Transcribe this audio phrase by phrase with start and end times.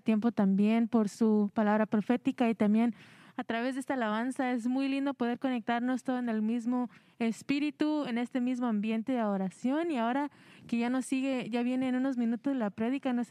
[0.00, 2.94] tiempo también por su palabra profética y también
[3.40, 4.52] a través de esta alabanza.
[4.52, 9.22] Es muy lindo poder conectarnos todo en el mismo espíritu, en este mismo ambiente de
[9.22, 9.90] oración.
[9.90, 10.30] Y ahora
[10.66, 13.28] que ya nos sigue, ya viene en unos minutos la prédica, nos,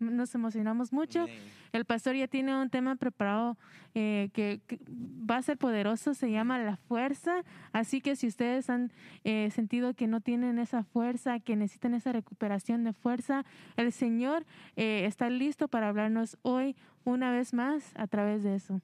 [0.00, 1.26] nos emocionamos mucho.
[1.72, 3.56] El pastor ya tiene un tema preparado
[3.94, 4.60] eh, que,
[4.98, 7.44] va a ser poderoso, se llama la fuerza.
[7.72, 8.92] Así que si ustedes han
[9.22, 13.44] eh, sentido que no tienen esa fuerza, que necesitan esa recuperación de fuerza,
[13.76, 14.44] el Señor
[14.74, 18.80] eh, está listo para hablarnos hoy una vez más a través de eso.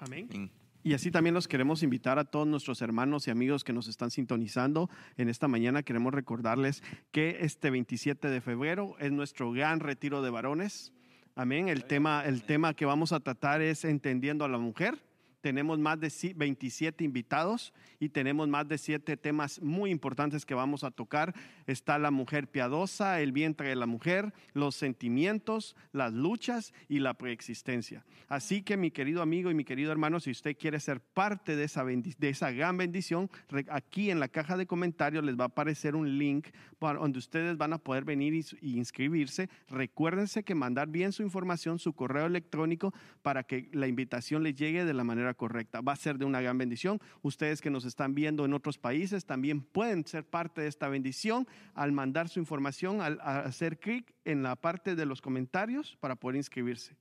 [0.00, 0.50] Amén.
[0.82, 4.10] Y así también los queremos invitar a todos nuestros hermanos y amigos que nos están
[4.10, 4.88] sintonizando.
[5.18, 6.82] En esta mañana queremos recordarles
[7.12, 10.94] que este 27 de febrero es nuestro gran retiro de varones.
[11.34, 11.68] Amén.
[11.68, 14.98] El tema, el tema que vamos a tratar es entendiendo a la mujer.
[15.40, 20.84] Tenemos más de 27 invitados y tenemos más de siete temas muy importantes que vamos
[20.84, 21.34] a tocar.
[21.66, 27.14] Está la mujer piadosa, el vientre de la mujer, los sentimientos, las luchas y la
[27.14, 28.04] preexistencia.
[28.28, 31.64] Así que mi querido amigo y mi querido hermano, si usted quiere ser parte de
[31.64, 33.30] esa, de esa gran bendición,
[33.70, 36.48] aquí en la caja de comentarios les va a aparecer un link
[36.80, 39.48] donde ustedes van a poder venir y, inscribirse.
[39.68, 44.84] Recuérdense que mandar bien su información, su correo electrónico, para que la invitación les llegue
[44.84, 45.80] de la manera correcta.
[45.80, 47.00] Va a ser de una gran bendición.
[47.22, 51.46] Ustedes que nos están viendo en otros países también pueden ser parte de esta bendición
[51.74, 56.36] al mandar su información, al, hacer clic en la parte de los comentarios para poder
[56.36, 56.96] inscribirse.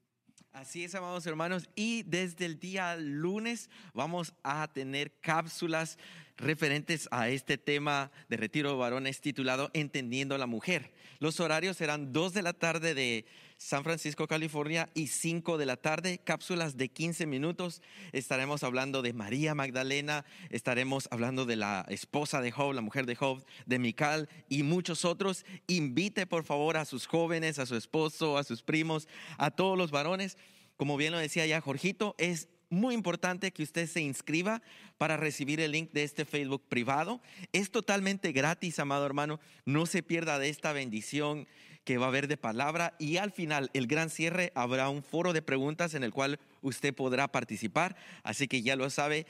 [0.52, 1.70] Así es, amados hermanos.
[1.76, 5.98] Y desde el día lunes vamos a tener cápsulas
[6.38, 10.92] referentes a este tema de retiro de varones titulado Entendiendo a la Mujer.
[11.20, 13.26] Los horarios serán 2 de la tarde de
[13.60, 17.82] San Francisco, California y 5 de la tarde, cápsulas de 15 minutos.
[18.14, 23.18] Estaremos hablando de María Magdalena, estaremos hablando de la esposa de Job, la mujer de
[23.18, 25.46] Job, de Mical y muchos otros.
[25.68, 29.92] Invite por favor a sus jóvenes, a su esposo, a sus primos, a todos los
[29.92, 30.38] varones.
[30.78, 34.62] Como bien lo decía ya Jorgito, es muy importante que usted se inscriba
[34.98, 37.22] para recibir el link de este Facebook privado.
[37.52, 39.42] Es totalmente gratis, amado hermano.
[39.66, 41.46] No se pierda de esta bendición
[41.90, 45.34] que va a haber de palabra y al final, el gran cierre, habrá un foro
[45.34, 47.96] de preguntas en el cual usted podrá participar.
[48.22, 49.26] Así que ya lo sabe,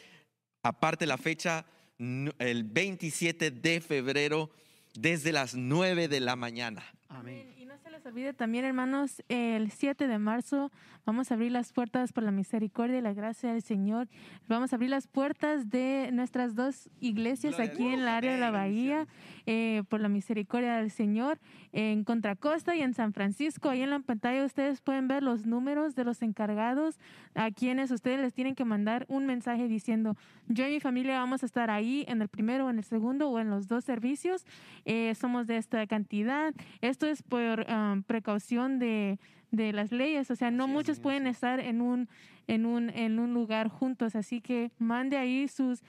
[0.62, 1.66] aparte la fecha,
[1.98, 4.50] el 27 de febrero,
[4.94, 6.84] desde las 9 de la mañana.
[7.08, 7.59] Amén
[7.90, 10.72] se les olvide también, hermanos, el 7 de marzo
[11.06, 14.08] vamos a abrir las puertas por la misericordia y la gracia del Señor.
[14.48, 18.52] Vamos a abrir las puertas de nuestras dos iglesias aquí en el área de la
[18.52, 19.08] Bahía,
[19.48, 21.40] eh, por la misericordia del Señor,
[21.72, 23.70] en Contracosta y en San Francisco.
[23.70, 27.00] Ahí en la pantalla ustedes pueden ver los números de los encargados
[27.34, 30.16] a quienes ustedes les tienen que mandar un mensaje diciendo,
[30.48, 33.40] yo y mi familia vamos a estar ahí en el primero, en el segundo o
[33.40, 34.46] en los dos servicios.
[34.86, 36.54] Eh, somos de esta cantidad.
[36.82, 39.20] Esto es por Um, precaución de,
[39.52, 40.30] de, las leyes.
[40.32, 42.10] O sea, no muchos pueden estar en un,
[42.48, 44.16] en, un, en un lugar juntos.
[44.16, 45.82] Así que mande ahí sus...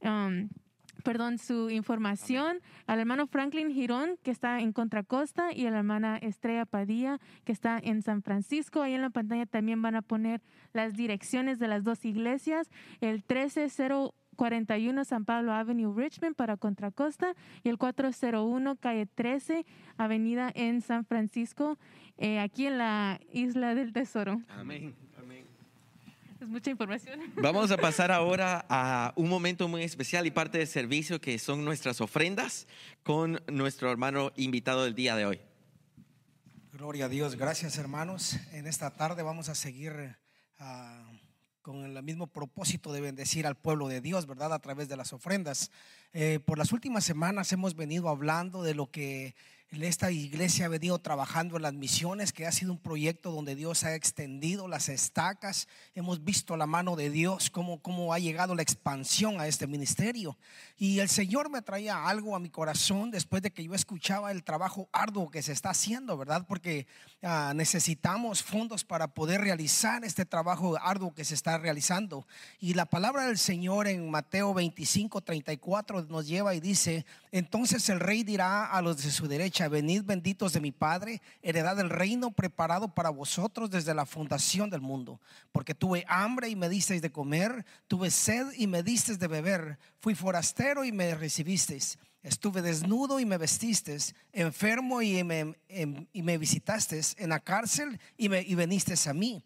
[0.00, 0.48] Um,
[1.04, 6.16] perdón, su información al hermano Franklin Girón, que está en Contracosta, y a la hermana
[6.16, 8.82] Estrella Padilla, que está en San Francisco.
[8.82, 10.42] Ahí en la pantalla también van a poner
[10.72, 12.68] las direcciones de las dos iglesias.
[13.00, 19.66] El 130 41 San Pablo Avenue, Richmond para Contracosta y el 401 Calle 13
[19.96, 21.78] Avenida en San Francisco,
[22.18, 24.40] eh, aquí en la Isla del Tesoro.
[24.48, 24.94] Amén.
[25.18, 25.44] Amén.
[26.40, 27.20] Es mucha información.
[27.36, 31.64] Vamos a pasar ahora a un momento muy especial y parte del servicio que son
[31.64, 32.66] nuestras ofrendas
[33.02, 35.40] con nuestro hermano invitado del día de hoy.
[36.72, 38.36] Gloria a Dios, gracias hermanos.
[38.52, 40.14] En esta tarde vamos a seguir
[40.60, 41.15] uh,
[41.66, 44.52] con el mismo propósito de bendecir al pueblo de Dios, ¿verdad?
[44.52, 45.72] A través de las ofrendas.
[46.12, 49.34] Eh, por las últimas semanas hemos venido hablando de lo que
[49.70, 53.84] esta iglesia ha venido trabajando en las misiones, que ha sido un proyecto donde Dios
[53.84, 55.68] ha extendido las estacas.
[55.94, 60.38] Hemos visto la mano de Dios, cómo, cómo ha llegado la expansión a este ministerio.
[60.78, 64.44] Y el Señor me traía algo a mi corazón después de que yo escuchaba el
[64.44, 66.46] trabajo arduo que se está haciendo, ¿verdad?
[66.46, 66.86] Porque
[67.22, 72.26] ah, necesitamos fondos para poder realizar este trabajo arduo que se está realizando.
[72.60, 78.00] Y la palabra del Señor en Mateo 25, 34 nos lleva y dice, entonces el
[78.00, 82.30] rey dirá a los de su derecha, venid benditos de mi Padre, heredad del reino
[82.30, 85.20] preparado para vosotros desde la fundación del mundo.
[85.52, 89.78] Porque tuve hambre y me disteis de comer, tuve sed y me disteis de beber,
[89.98, 96.22] fui forastero y me recibisteis, estuve desnudo y me vestisteis, enfermo y me, em, y
[96.22, 99.42] visitasteis, en la cárcel y, me, y venisteis a mí.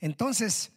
[0.00, 0.72] Entonces,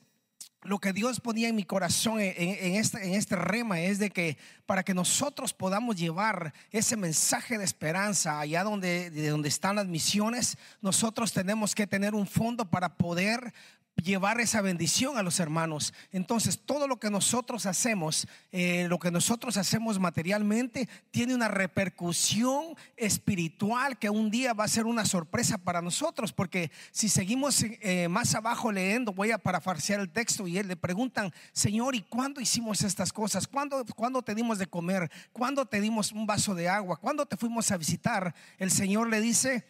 [0.67, 4.93] lo que Dios ponía en mi corazón en, este, rema es de que para que
[4.93, 11.31] nosotros podamos llevar ese mensaje de esperanza allá donde, de donde están las misiones, nosotros
[11.31, 13.53] tenemos que tener un fondo para poder
[14.03, 15.93] llevar esa bendición a los hermanos.
[16.11, 22.75] Entonces, todo lo que nosotros hacemos, eh, lo que nosotros hacemos materialmente, tiene una repercusión
[22.95, 28.07] espiritual que un día va a ser una sorpresa para nosotros, porque si seguimos eh,
[28.07, 32.41] más abajo leyendo, voy a parafarsear el texto y él le preguntan, Señor, ¿y cuándo
[32.41, 33.47] hicimos estas cosas?
[33.47, 35.11] ¿Cuándo, ¿Cuándo te dimos de comer?
[35.31, 36.97] ¿Cuándo te dimos un vaso de agua?
[36.97, 38.33] ¿Cuándo te fuimos a visitar?
[38.57, 39.65] El Señor le dice,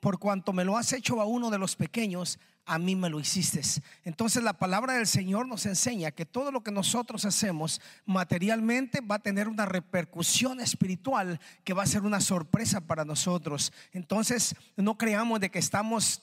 [0.00, 3.18] por cuanto me lo has hecho a uno de los pequeños, a mí me lo
[3.18, 3.62] hiciste.
[4.04, 9.16] Entonces la palabra del Señor nos enseña que todo lo que nosotros hacemos materialmente va
[9.16, 13.72] a tener una repercusión espiritual que va a ser una sorpresa para nosotros.
[13.92, 16.22] Entonces no creamos de que estamos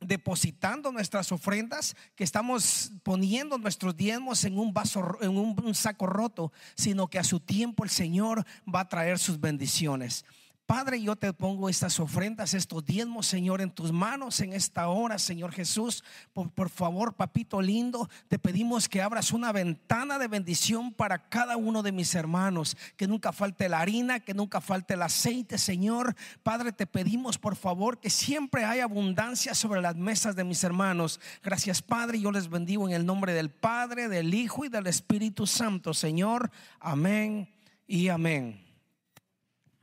[0.00, 6.52] depositando nuestras ofrendas, que estamos poniendo nuestros diezmos en un vaso, en un saco roto,
[6.76, 10.24] sino que a su tiempo el Señor va a traer sus bendiciones.
[10.66, 15.18] Padre, yo te pongo estas ofrendas, estos diezmos, Señor, en tus manos en esta hora,
[15.18, 16.02] Señor Jesús.
[16.32, 21.82] Por, favor, papito lindo, te pedimos que abras una ventana de bendición para cada uno
[21.82, 22.78] de mis hermanos.
[22.96, 26.16] Que nunca falte la harina, que nunca falte el aceite, Señor.
[26.42, 31.20] Padre, te pedimos, por favor, que siempre haya abundancia sobre las mesas de mis hermanos.
[31.42, 32.20] Gracias, Padre.
[32.20, 36.50] Yo les bendigo en el nombre del Padre, del Hijo y del Espíritu Santo, Señor.
[36.80, 37.52] Amén
[37.86, 38.63] y amén.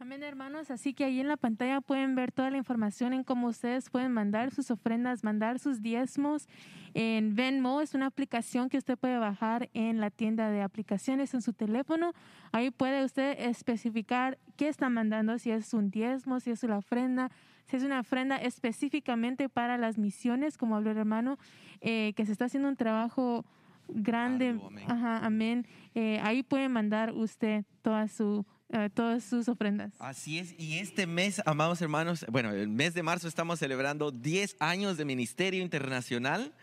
[0.01, 0.71] Amén, hermanos.
[0.71, 4.11] Así que ahí en la pantalla pueden ver toda la información en cómo ustedes pueden
[4.11, 6.47] mandar sus ofrendas, mandar sus diezmos.
[6.95, 11.43] En Venmo es una aplicación que usted puede bajar en la tienda de aplicaciones en
[11.43, 12.13] su teléfono.
[12.51, 17.29] Ahí puede usted especificar qué está mandando, si es un diezmo, si es una ofrenda,
[17.67, 21.37] si es una ofrenda específicamente para las misiones, como habló el hermano,
[21.79, 23.45] eh, que se está haciendo un trabajo
[23.87, 24.59] grande.
[24.65, 24.85] amén.
[24.89, 25.67] Ajá, amén.
[25.93, 29.91] Eh, ahí puede mandar usted toda su eh, todas sus ofrendas.
[29.99, 34.55] Así es, y este mes, amados hermanos, bueno, el mes de marzo estamos celebrando 10
[34.59, 36.53] años de Ministerio Internacional.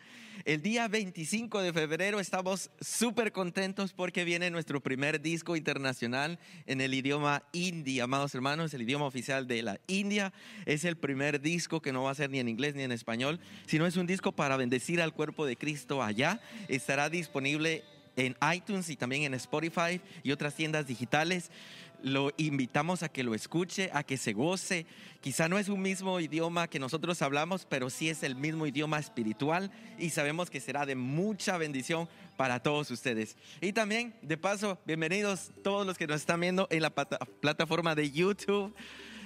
[0.44, 6.80] El día 25 de febrero estamos súper contentos porque viene nuestro primer disco internacional en
[6.80, 10.32] el idioma hindi, amados hermanos, el idioma oficial de la India.
[10.64, 13.40] Es el primer disco que no va a ser ni en inglés ni en español,
[13.66, 16.40] sino es un disco para bendecir al cuerpo de Cristo allá.
[16.68, 17.84] Estará disponible
[18.18, 21.50] en iTunes y también en Spotify y otras tiendas digitales
[22.02, 24.86] lo invitamos a que lo escuche, a que se goce.
[25.20, 28.98] Quizá no es un mismo idioma que nosotros hablamos, pero sí es el mismo idioma
[28.98, 33.36] espiritual y sabemos que será de mucha bendición para todos ustedes.
[33.60, 38.10] Y también, de paso, bienvenidos todos los que nos están viendo en la plataforma de
[38.10, 38.74] YouTube.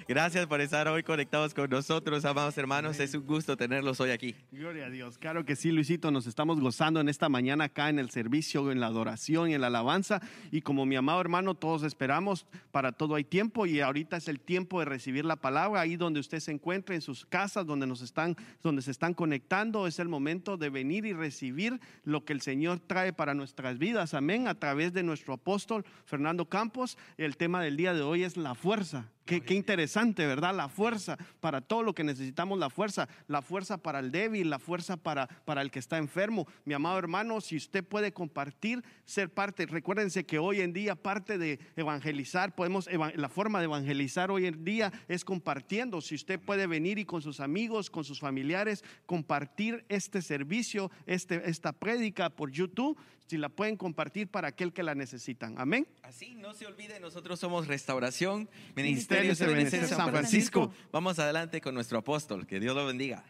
[0.08, 2.98] Gracias por estar hoy conectados con nosotros, amados hermanos.
[2.98, 4.34] Es un gusto tenerlos hoy aquí.
[4.50, 5.16] Gloria a Dios.
[5.16, 6.10] Claro que sí, Luisito.
[6.10, 9.60] Nos estamos gozando en esta mañana acá en el servicio, en la adoración y en
[9.60, 10.20] la alabanza.
[10.50, 14.40] Y como mi amado hermano, todos esperamos, para todo hay tiempo y ahorita es el
[14.40, 15.82] tiempo de recibir la palabra.
[15.82, 19.86] Ahí donde usted se encuentre, en sus casas, donde, nos están, donde se están conectando,
[19.86, 24.14] es el momento de venir y recibir lo que el Señor trae para nuestras vidas.
[24.14, 24.48] Amén.
[24.48, 26.98] A través de nuestro apóstol Fernando Campos.
[27.16, 29.08] El tema del día de hoy es la fuerza.
[29.24, 30.54] Qué, interesante, ¿verdad?
[30.54, 34.58] La fuerza para todo lo que necesitamos, la fuerza, la fuerza para el débil, la
[34.58, 36.48] fuerza para, para el que está enfermo.
[36.64, 41.38] Mi amado hermano, si usted puede compartir, ser parte, recuérdense que hoy en día parte
[41.38, 46.00] de evangelizar, podemos, la forma de evangelizar hoy en día es compartiendo.
[46.00, 51.48] Si usted puede venir y con sus amigos, con sus familiares, compartir este servicio, este,
[51.48, 55.54] esta prédica por YouTube, si la pueden compartir para aquel que la necesitan.
[55.58, 55.86] Amén.
[56.02, 60.72] Así, no se olvide, nosotros somos Restauración, Ministerio de San Francisco.
[60.92, 62.46] Vamos adelante con nuestro apóstol.
[62.46, 63.24] Que Dios lo bendiga.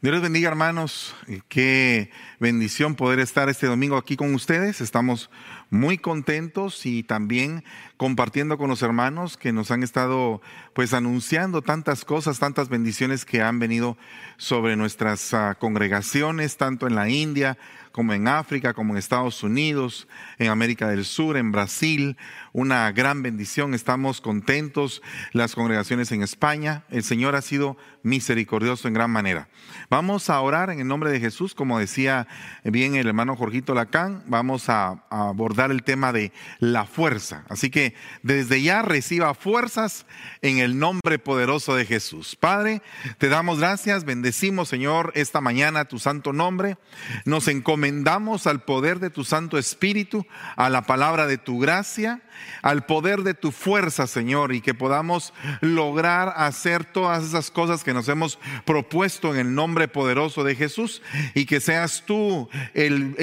[0.00, 1.12] Dios les bendiga, hermanos.
[1.48, 4.80] Qué bendición poder estar este domingo aquí con ustedes.
[4.80, 5.28] Estamos
[5.70, 7.64] muy contentos y también
[7.96, 10.40] compartiendo con los hermanos que nos han estado
[10.72, 13.98] pues anunciando tantas cosas, tantas bendiciones que han venido
[14.36, 17.58] sobre nuestras ah, congregaciones, tanto en la India
[17.92, 20.06] como en África, como en Estados Unidos,
[20.38, 22.16] en América del Sur, en Brasil.
[22.52, 23.74] Una gran bendición.
[23.74, 25.02] Estamos contentos.
[25.32, 26.84] Las congregaciones en España.
[26.90, 29.48] El Señor ha sido misericordioso en gran manera.
[29.90, 32.26] Vamos a orar en el nombre de Jesús, como decía
[32.64, 34.22] bien el hermano Jorgito Lacán.
[34.26, 37.44] Vamos a abordar el tema de la fuerza.
[37.48, 40.06] Así que desde ya reciba fuerzas
[40.42, 42.36] en el nombre poderoso de Jesús.
[42.36, 42.82] Padre,
[43.18, 46.76] te damos gracias, bendecimos Señor esta mañana tu santo nombre.
[47.24, 47.77] Nos encomendamos
[48.46, 52.22] al poder de tu Santo Espíritu, a la palabra de tu gracia
[52.62, 57.94] al poder de tu fuerza, Señor, y que podamos lograr hacer todas esas cosas que
[57.94, 61.02] nos hemos propuesto en el nombre poderoso de Jesús
[61.34, 63.14] y que seas tú el,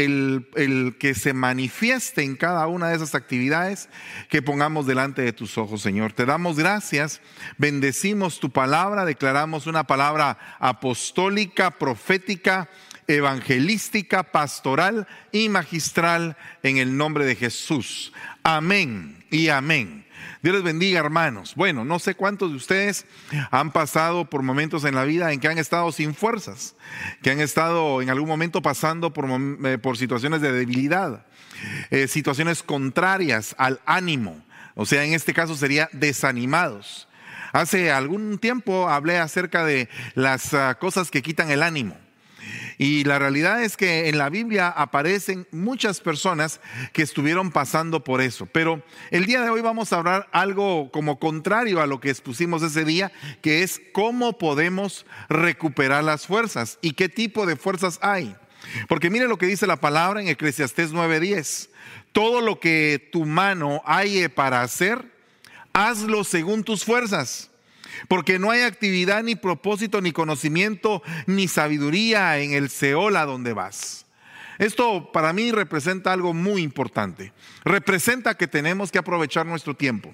[0.55, 3.89] el, que se manifieste en cada una de esas actividades
[4.29, 6.13] que pongamos delante de tus ojos, Señor.
[6.13, 7.21] Te damos gracias,
[7.57, 12.69] bendecimos tu palabra, declaramos una palabra apostólica, profética,
[13.07, 18.13] evangelística, pastoral y magistral en el nombre de Jesús.
[18.43, 20.05] Amén y amén.
[20.41, 21.55] Dios les bendiga, hermanos.
[21.55, 23.05] Bueno, no sé cuántos de ustedes
[23.49, 26.75] han pasado por momentos en la vida en que han estado sin fuerzas,
[27.23, 29.25] que han estado en algún momento pasando por,
[29.65, 31.25] eh, por situaciones de debilidad,
[31.89, 34.45] eh, situaciones contrarias al ánimo.
[34.75, 37.07] O sea, en este caso sería desanimados.
[37.51, 41.97] Hace algún tiempo hablé acerca de las ah, cosas que quitan el ánimo.
[42.77, 46.59] Y la realidad es que en la Biblia aparecen muchas personas
[46.93, 48.45] que estuvieron pasando por eso.
[48.47, 52.63] Pero el día de hoy vamos a hablar algo como contrario a lo que expusimos
[52.63, 58.35] ese día, que es cómo podemos recuperar las fuerzas y qué tipo de fuerzas hay.
[58.87, 61.69] Porque mire lo que dice la palabra en Eclesiastés 9:10.
[62.11, 65.03] Todo lo que tu mano haye para hacer,
[65.73, 67.51] hazlo según tus fuerzas
[68.07, 73.53] porque no hay actividad, ni propósito, ni conocimiento, ni sabiduría en el Seol a donde
[73.53, 74.05] vas.
[74.57, 77.33] Esto para mí representa algo muy importante.
[77.63, 80.13] Representa que tenemos que aprovechar nuestro tiempo.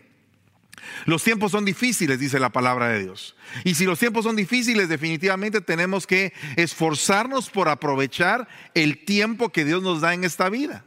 [1.05, 3.35] Los tiempos son difíciles, dice la palabra de Dios.
[3.63, 9.65] Y si los tiempos son difíciles, definitivamente tenemos que esforzarnos por aprovechar el tiempo que
[9.65, 10.85] Dios nos da en esta vida.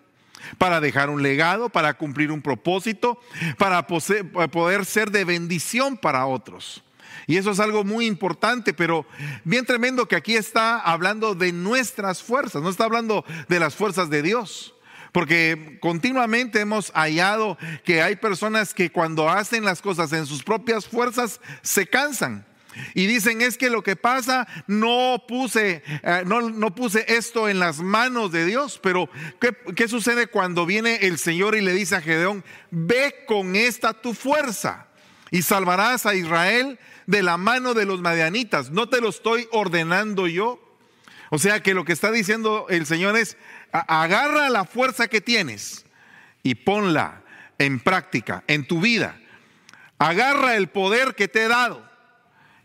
[0.58, 3.18] Para dejar un legado, para cumplir un propósito,
[3.56, 6.83] para poder ser de bendición para otros.
[7.26, 9.06] Y eso es algo muy importante, pero
[9.44, 14.10] bien tremendo que aquí está hablando de nuestras fuerzas, no está hablando de las fuerzas
[14.10, 14.74] de Dios.
[15.12, 20.88] Porque continuamente hemos hallado que hay personas que cuando hacen las cosas en sus propias
[20.88, 22.44] fuerzas se cansan.
[22.94, 27.78] Y dicen, es que lo que pasa, no puse, eh, no, puse esto en las
[27.78, 28.80] manos de Dios.
[28.82, 29.08] Pero
[29.40, 33.92] ¿qué, ¿qué sucede cuando viene el Señor y le dice a Gedeón, ve con esta
[33.92, 34.88] tu fuerza
[35.30, 38.70] y salvarás a Israel de la mano de los madianitas.
[38.70, 40.60] No te lo estoy ordenando yo.
[41.30, 43.36] O sea que lo que está diciendo el Señor es,
[43.72, 45.84] agarra la fuerza que tienes
[46.42, 47.22] y ponla
[47.58, 49.18] en práctica, en tu vida.
[49.98, 51.82] Agarra el poder que te he dado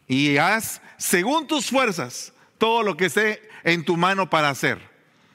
[0.07, 4.79] y haz según tus fuerzas todo lo que esté en tu mano para hacer.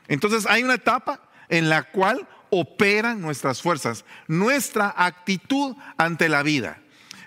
[0.08, 6.78] Entonces hay una etapa en la cual operan nuestras fuerzas, nuestra actitud ante la vida.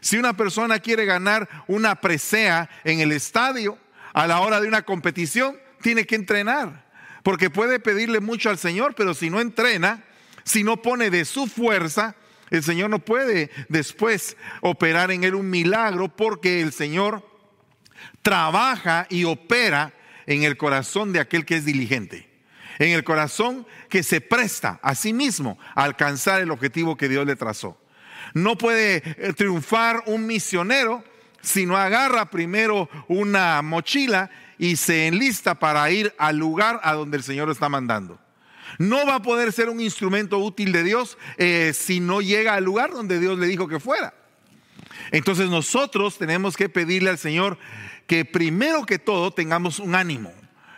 [0.02, 3.78] Si una persona quiere ganar una presea en el estadio
[4.14, 6.86] a la hora de una competición, tiene que entrenar.
[7.24, 10.04] Porque puede pedirle mucho al Señor, pero si no entrena,
[10.44, 12.16] si no pone de su fuerza,
[12.50, 17.28] el Señor no puede después operar en él un milagro porque el Señor
[18.22, 19.94] trabaja y opera
[20.26, 22.30] en el corazón de aquel que es diligente.
[22.80, 27.26] En el corazón que se presta a sí mismo a alcanzar el objetivo que Dios
[27.26, 27.78] le trazó.
[28.34, 31.04] No puede eh, triunfar un misionero
[31.42, 37.18] si no agarra primero una mochila y se enlista para ir al lugar a donde
[37.18, 38.20] el Señor está mandando.
[38.80, 42.64] No va a poder ser un instrumento útil de Dios eh, si no llega al
[42.64, 44.14] lugar donde Dios le dijo que fuera.
[45.12, 47.58] Entonces nosotros tenemos que pedirle al Señor
[48.08, 50.34] que primero que todo tengamos un ánimo,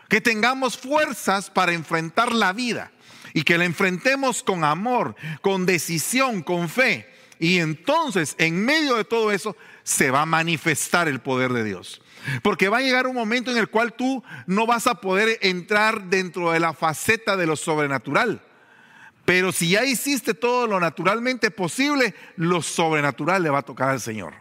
[0.07, 2.91] que tengamos fuerzas para enfrentar la vida
[3.33, 7.07] y que la enfrentemos con amor, con decisión, con fe.
[7.39, 12.01] Y entonces, en medio de todo eso, se va a manifestar el poder de Dios.
[12.43, 16.03] Porque va a llegar un momento en el cual tú no vas a poder entrar
[16.03, 18.41] dentro de la faceta de lo sobrenatural.
[19.23, 24.01] Pero si ya hiciste todo lo naturalmente posible, lo sobrenatural le va a tocar al
[24.01, 24.33] Señor.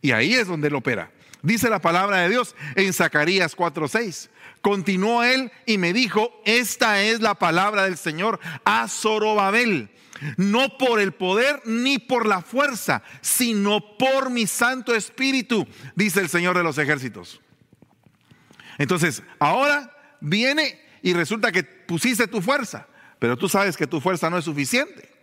[0.00, 1.10] Y ahí es donde él opera.
[1.42, 4.30] Dice la palabra de Dios en Zacarías 4:6.
[4.62, 9.90] Continuó él y me dijo, esta es la palabra del Señor a Zorobabel
[10.36, 16.28] no por el poder ni por la fuerza, sino por mi Santo Espíritu, dice el
[16.28, 17.40] Señor de los ejércitos.
[18.78, 22.88] Entonces, ahora viene y resulta que pusiste tu fuerza,
[23.18, 25.14] pero tú sabes que tu fuerza no es suficiente.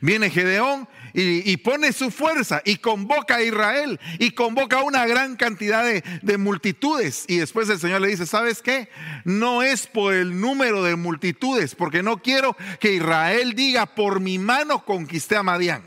[0.00, 5.36] Viene Gedeón y, pone su fuerza y convoca a Israel y convoca a una gran
[5.36, 7.24] cantidad de, de, multitudes.
[7.26, 8.90] Y después el Señor le dice, ¿sabes qué?
[9.24, 14.38] No es por el número de multitudes, porque no quiero que Israel diga, por mi
[14.38, 15.82] mano conquisté a Madián.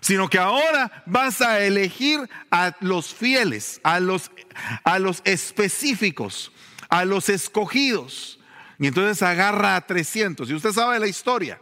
[0.00, 4.30] Sino que ahora vas a elegir a los fieles, a los,
[4.82, 6.52] a los específicos,
[6.88, 8.40] a los escogidos.
[8.78, 10.48] Y entonces agarra a 300.
[10.48, 11.60] Y usted sabe la historia.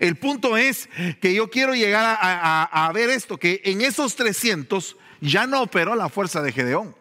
[0.00, 0.88] El punto es
[1.20, 6.08] que yo quiero llegar a, ver esto, que en esos 300 ya no operó la
[6.08, 6.94] fuerza de Gedeón,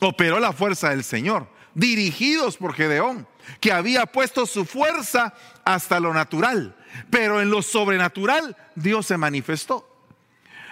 [0.00, 3.26] operó la fuerza del Señor, dirigidos por Gedeón,
[3.60, 5.34] que había puesto su fuerza
[5.64, 6.76] hasta lo natural,
[7.10, 9.86] pero en lo sobrenatural Dios se manifestó.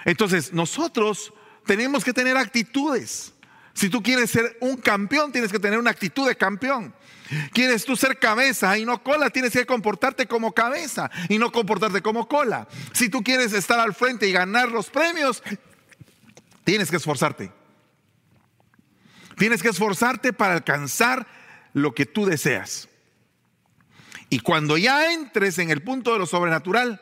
[0.04, 1.32] Entonces nosotros
[1.66, 3.32] tenemos que tener actitudes.
[3.74, 6.94] Si tú quieres ser un campeón, tienes que tener una actitud de campeón.
[7.52, 9.30] ¿Quieres tú ser cabeza y no cola?
[9.30, 12.66] Tienes que comportarte como cabeza y no comportarte como cola.
[12.92, 15.42] Si tú quieres estar al frente y ganar los premios,
[16.64, 17.52] tienes que esforzarte.
[19.36, 21.26] Tienes que esforzarte para alcanzar
[21.74, 22.88] lo que tú deseas.
[24.30, 27.00] Y cuando ya entres en el punto de lo sobrenatural,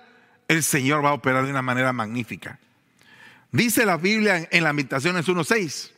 [0.48, 2.58] el Señor va a operar de una manera magnífica.
[3.52, 5.92] Dice la Biblia en Lamentaciones 1.6,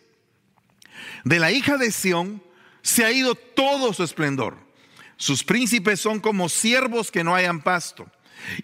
[1.24, 2.42] de la hija de Sión
[2.88, 4.56] se ha ido todo su esplendor.
[5.18, 8.10] Sus príncipes son como siervos que no hayan pasto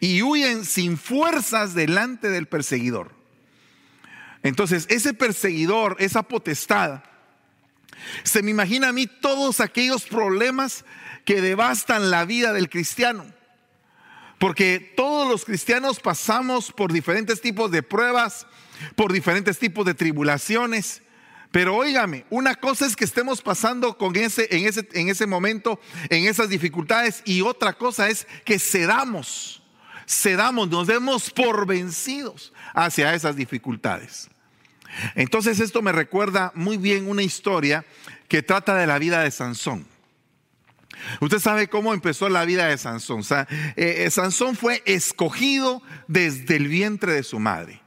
[0.00, 3.12] y huyen sin fuerzas delante del perseguidor.
[4.42, 7.02] Entonces, ese perseguidor, esa potestad,
[8.22, 10.84] se me imagina a mí todos aquellos problemas
[11.26, 13.26] que devastan la vida del cristiano.
[14.38, 18.46] Porque todos los cristianos pasamos por diferentes tipos de pruebas,
[18.96, 21.02] por diferentes tipos de tribulaciones.
[21.54, 25.78] Pero óigame, una cosa es que estemos pasando con ese, en, ese, en ese momento,
[26.10, 29.62] en esas dificultades, y otra cosa es que cedamos,
[30.04, 34.28] cedamos, nos demos por vencidos hacia esas dificultades.
[35.14, 37.84] Entonces esto me recuerda muy bien una historia
[38.26, 39.86] que trata de la vida de Sansón.
[41.20, 43.22] Usted sabe cómo empezó la vida de Sansón.
[43.30, 43.46] Eh,
[43.76, 47.83] eh, Sansón fue escogido desde el vientre de su madre.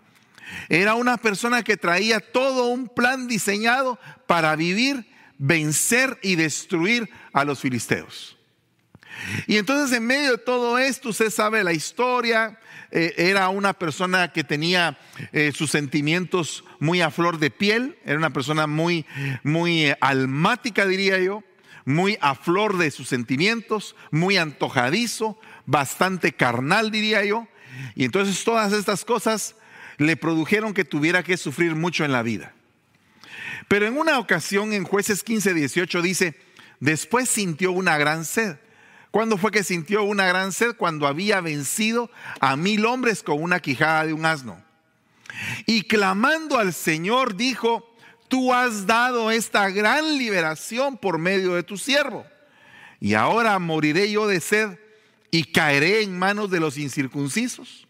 [0.69, 5.05] Era una persona que traía todo un plan diseñado para vivir,
[5.37, 8.37] vencer y destruir a los filisteos.
[9.47, 12.59] Y entonces en medio de todo esto, usted sabe la historia,
[12.91, 14.97] eh, era una persona que tenía
[15.33, 19.05] eh, sus sentimientos muy a flor de piel, era una persona muy,
[19.43, 21.43] muy eh, almática, diría yo,
[21.85, 27.47] muy a flor de sus sentimientos, muy antojadizo, bastante carnal, diría yo.
[27.95, 29.55] Y entonces todas estas cosas
[29.97, 32.53] le produjeron que tuviera que sufrir mucho en la vida.
[33.67, 36.35] Pero en una ocasión, en jueces 15, 18, dice,
[36.79, 38.57] después sintió una gran sed.
[39.11, 40.75] ¿Cuándo fue que sintió una gran sed?
[40.75, 44.63] Cuando había vencido a mil hombres con una quijada de un asno.
[45.65, 47.95] Y clamando al Señor dijo,
[48.27, 52.25] tú has dado esta gran liberación por medio de tu siervo.
[52.99, 54.79] Y ahora moriré yo de sed
[55.31, 57.86] y caeré en manos de los incircuncisos.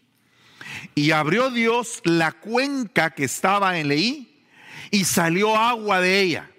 [0.94, 4.44] Y abrió Dios la cuenca que estaba en Leí
[4.90, 6.50] y salió agua de ella.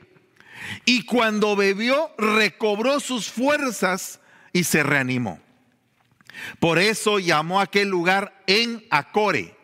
[0.85, 4.19] Y cuando bebió, recobró sus fuerzas
[4.53, 5.39] y se reanimó.
[6.59, 9.55] Por eso llamó aquel lugar en Acore,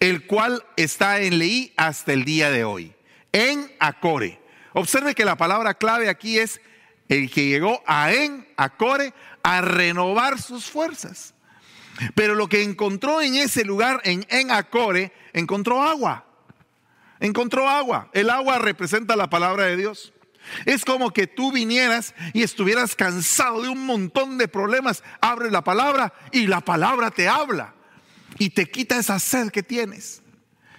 [0.00, 2.92] el cual está en Leí hasta el día de hoy.
[3.32, 4.40] En Acore.
[4.72, 6.60] Observe que la palabra clave aquí es
[7.08, 11.34] el que llegó a en Acore a renovar sus fuerzas.
[12.14, 16.24] Pero lo que encontró en ese lugar, en, en Acore, encontró agua.
[17.20, 18.10] Encontró agua.
[18.12, 20.12] El agua representa la palabra de Dios.
[20.64, 25.02] Es como que tú vinieras y estuvieras cansado de un montón de problemas.
[25.20, 27.74] Abres la palabra y la palabra te habla.
[28.38, 30.22] Y te quita esa sed que tienes.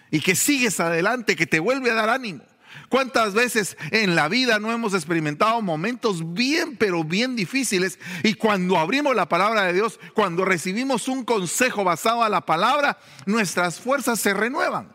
[0.09, 2.43] Y que sigues adelante, que te vuelve a dar ánimo.
[2.91, 7.97] ¿Cuántas veces en la vida no hemos experimentado momentos bien, pero bien difíciles?
[8.21, 12.99] Y cuando abrimos la palabra de Dios, cuando recibimos un consejo basado a la palabra,
[13.25, 14.91] nuestras fuerzas se renuevan.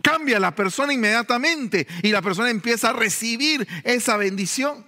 [0.00, 4.86] Cambia la persona inmediatamente y la persona empieza a recibir esa bendición.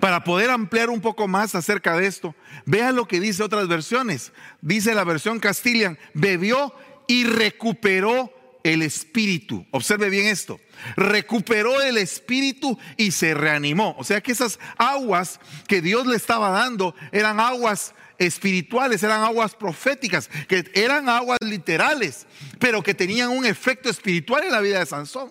[0.00, 2.34] Para poder ampliar un poco más acerca de esto,
[2.66, 4.32] vea lo que dice otras versiones.
[4.60, 6.74] Dice la versión Castilian, bebió
[7.06, 9.66] y recuperó el espíritu.
[9.70, 10.60] Observe bien esto.
[10.96, 13.94] Recuperó el espíritu y se reanimó.
[13.98, 19.54] O sea que esas aguas que Dios le estaba dando eran aguas espirituales, eran aguas
[19.54, 22.26] proféticas, que eran aguas literales,
[22.58, 25.30] pero que tenían un efecto espiritual en la vida de Sansón.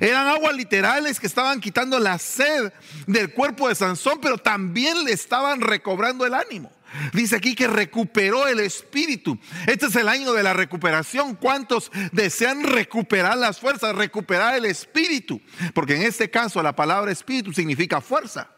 [0.00, 2.72] Eran aguas literales que estaban quitando la sed
[3.06, 6.70] del cuerpo de Sansón, pero también le estaban recobrando el ánimo.
[7.12, 9.38] Dice aquí que recuperó el espíritu.
[9.66, 11.36] Este es el año de la recuperación.
[11.36, 15.40] ¿Cuántos desean recuperar las fuerzas, recuperar el espíritu?
[15.74, 18.50] Porque en este caso la palabra espíritu significa fuerza.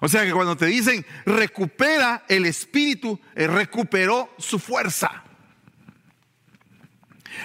[0.00, 5.22] O sea que cuando te dicen recupera el espíritu, eh, recuperó su fuerza.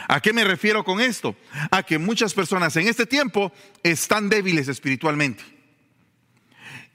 [0.08, 1.36] ¿A qué me refiero con esto?
[1.72, 3.52] A que muchas personas en este tiempo
[3.84, 5.44] están débiles espiritualmente.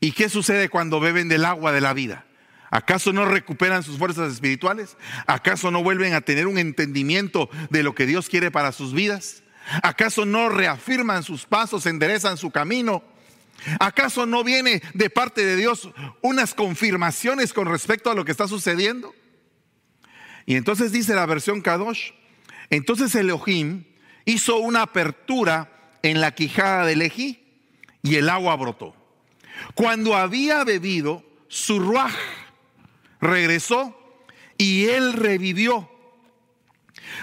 [0.01, 2.27] ¿Y qué sucede cuando beben del agua de la vida?
[2.73, 4.97] ¿Acaso no recuperan sus fuerzas espirituales?
[5.27, 9.43] ¿Acaso no vuelven a tener un entendimiento de lo que Dios quiere para sus vidas?
[9.83, 13.05] ¿Acaso no reafirman sus pasos, enderezan su camino?
[13.79, 15.91] ¿Acaso no viene de parte de Dios
[16.23, 19.15] unas confirmaciones con respecto a lo que está sucediendo?
[20.47, 22.13] Y entonces dice la versión Kadosh,
[22.71, 23.85] entonces Elohim
[24.25, 27.45] hizo una apertura en la quijada de Elegí
[28.03, 28.97] y el agua brotó.
[29.75, 32.15] Cuando había bebido, su ruaj
[33.23, 33.97] regresó
[34.59, 35.89] y él revivió.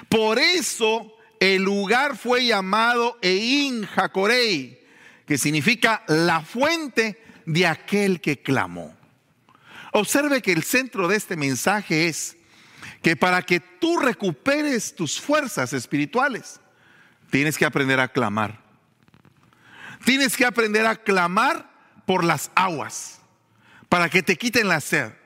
[0.07, 4.79] Por eso el lugar fue llamado Ein Jacorei,
[5.27, 8.97] que significa la fuente de aquel que clamó.
[9.91, 12.37] Observe que el centro de este mensaje es
[13.01, 16.59] que para que tú recuperes tus fuerzas espirituales,
[17.29, 18.61] tienes que aprender a clamar.
[20.05, 21.69] Tienes que aprender a clamar
[22.05, 23.19] por las aguas,
[23.89, 25.18] para que te quiten la sed.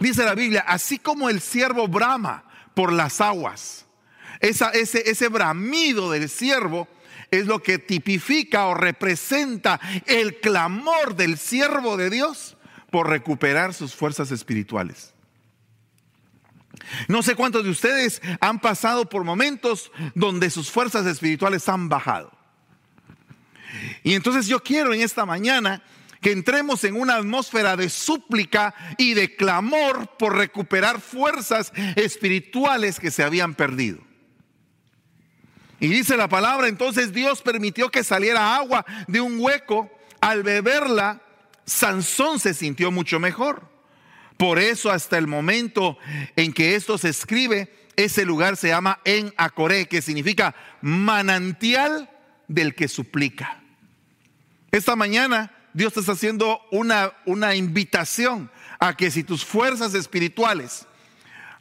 [0.00, 2.44] Dice la Biblia, así como el siervo brama
[2.74, 3.86] por las aguas,
[4.40, 6.88] ese, ese bramido del siervo
[7.30, 12.56] es lo que tipifica o representa el clamor del siervo de Dios
[12.90, 15.14] por recuperar sus fuerzas espirituales.
[17.08, 22.30] No sé cuántos de ustedes han pasado por momentos donde sus fuerzas espirituales han bajado.
[24.02, 25.82] Y entonces yo quiero en esta mañana
[26.26, 33.12] que entremos en una atmósfera de súplica y de clamor por recuperar fuerzas espirituales que
[33.12, 34.00] se habían perdido.
[35.78, 39.88] Y dice la palabra, entonces Dios permitió que saliera agua de un hueco.
[40.20, 41.22] Al beberla,
[41.64, 43.62] Sansón se sintió mucho mejor.
[44.36, 45.96] Por eso hasta el momento
[46.34, 52.10] en que esto se escribe, ese lugar se llama En Acoré, que significa manantial
[52.48, 53.62] del que suplica.
[54.72, 60.86] Esta mañana Dios te está haciendo una, una invitación a que si tus fuerzas espirituales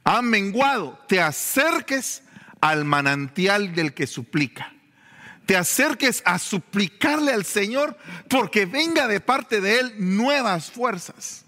[0.05, 2.23] han menguado, te acerques
[2.61, 4.71] al manantial del que suplica.
[5.45, 7.97] Te acerques a suplicarle al Señor
[8.29, 11.43] porque venga de parte de Él nuevas fuerzas.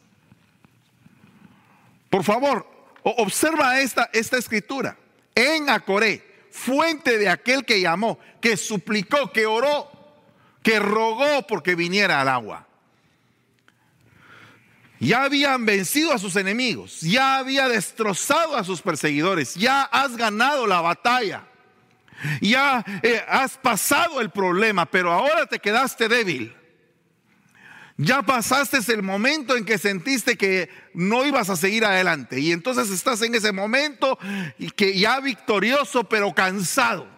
[2.10, 2.70] Por favor,
[3.04, 4.98] observa esta, esta escritura.
[5.36, 9.97] En Acoré, fuente de aquel que llamó, que suplicó, que oró,
[10.68, 12.68] que rogó porque viniera al agua.
[15.00, 20.68] Ya habían vencido a sus enemigos, ya había destrozado a sus perseguidores, ya has ganado
[20.68, 21.48] la batalla,
[22.42, 26.54] ya eh, has pasado el problema, pero ahora te quedaste débil.
[27.96, 32.90] Ya pasaste el momento en que sentiste que no ibas a seguir adelante y entonces
[32.90, 34.20] estás en ese momento
[34.60, 37.17] y que ya victorioso pero cansado.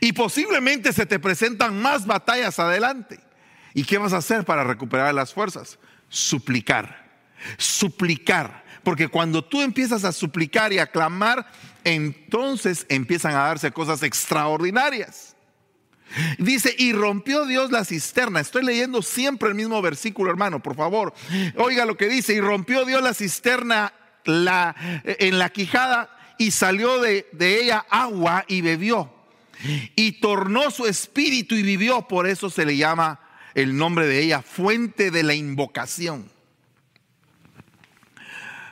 [0.00, 3.20] Y posiblemente se te presentan más batallas adelante.
[3.74, 5.78] ¿Y qué vas a hacer para recuperar las fuerzas?
[6.08, 7.06] Suplicar.
[7.58, 8.64] Suplicar.
[8.82, 11.46] Porque cuando tú empiezas a suplicar y a clamar,
[11.84, 15.36] entonces empiezan a darse cosas extraordinarias.
[16.38, 18.40] Dice, y rompió Dios la cisterna.
[18.40, 21.12] Estoy leyendo siempre el mismo versículo, hermano, por favor.
[21.56, 23.92] Oiga lo que dice, y rompió Dios la cisterna
[24.24, 26.08] la, en la quijada
[26.38, 29.15] y salió de, de ella agua y bebió
[29.94, 32.08] y tornó su espíritu y vivió.
[32.08, 33.20] Por eso se le llama
[33.54, 36.30] el nombre de ella, fuente de la invocación.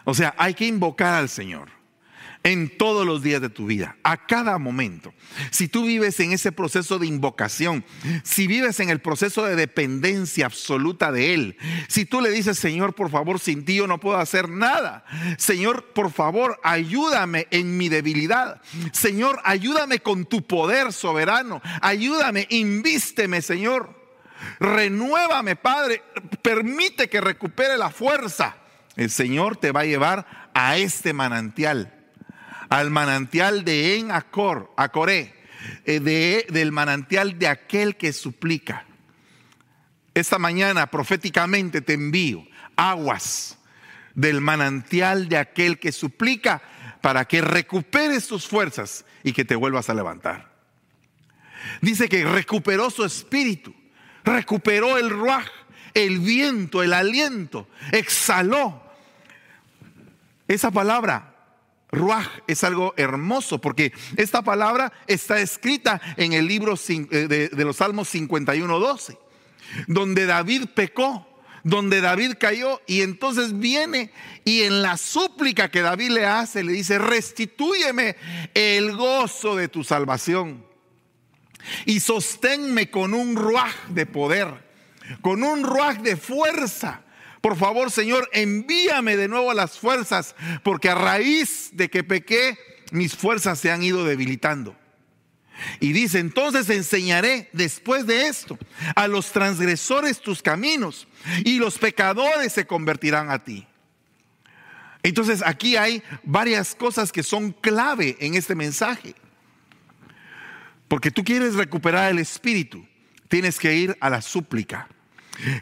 [0.04, 1.73] O sea, hay que invocar al Señor
[2.44, 5.14] en todos los días de tu vida, a cada momento.
[5.50, 7.84] Si tú vives en ese proceso de invocación,
[8.22, 11.56] si vives en el proceso de dependencia absoluta de Él,
[11.88, 15.06] si tú le dices, Señor, por favor, sin ti yo no puedo hacer nada.
[15.38, 18.60] Señor, por favor, ayúdame en mi debilidad.
[18.92, 21.62] Señor, ayúdame con tu poder soberano.
[21.80, 23.88] Ayúdame, invísteme, Señor.
[24.60, 26.02] Renuévame, Padre.
[26.42, 28.58] Permite que recupere la fuerza.
[28.96, 31.93] El Señor te va a llevar a este manantial
[32.74, 35.32] al manantial de En Acor, Acoré,
[35.84, 38.84] eh, de, del manantial de aquel que suplica.
[40.12, 43.58] Esta mañana proféticamente te envío aguas
[44.16, 46.62] del manantial de aquel que suplica
[47.00, 50.52] para que recuperes tus fuerzas y que te vuelvas a levantar.
[51.80, 53.72] Dice que recuperó su espíritu,
[54.24, 55.46] recuperó el ruaj,
[55.94, 58.82] el viento, el aliento, exhaló.
[60.48, 61.33] Esa palabra,
[61.94, 67.76] ruaj, es algo hermoso porque esta palabra está escrita en el libro eh, de, los
[67.76, 69.18] Salmos 51, 12,
[69.86, 71.28] donde David pecó
[71.66, 74.12] donde David cayó y entonces viene
[74.44, 78.16] y en la súplica que David le hace le dice, restitúyeme
[78.52, 80.62] el gozo de tu salvación
[81.86, 84.48] y sosténme con un ruaj de poder,
[85.22, 87.03] con un ruaj de fuerza.
[87.44, 92.56] Por favor, Señor, envíame de nuevo las fuerzas, porque a raíz de que pequé,
[92.90, 94.74] mis fuerzas se han ido debilitando.
[95.78, 98.58] Y dice, entonces enseñaré después de esto
[98.96, 101.06] a los transgresores tus caminos
[101.44, 103.66] y los pecadores se convertirán a ti.
[105.02, 109.14] Entonces aquí hay varias cosas que son clave en este mensaje.
[110.88, 112.88] Porque tú quieres recuperar el espíritu,
[113.28, 114.88] tienes que ir a la súplica.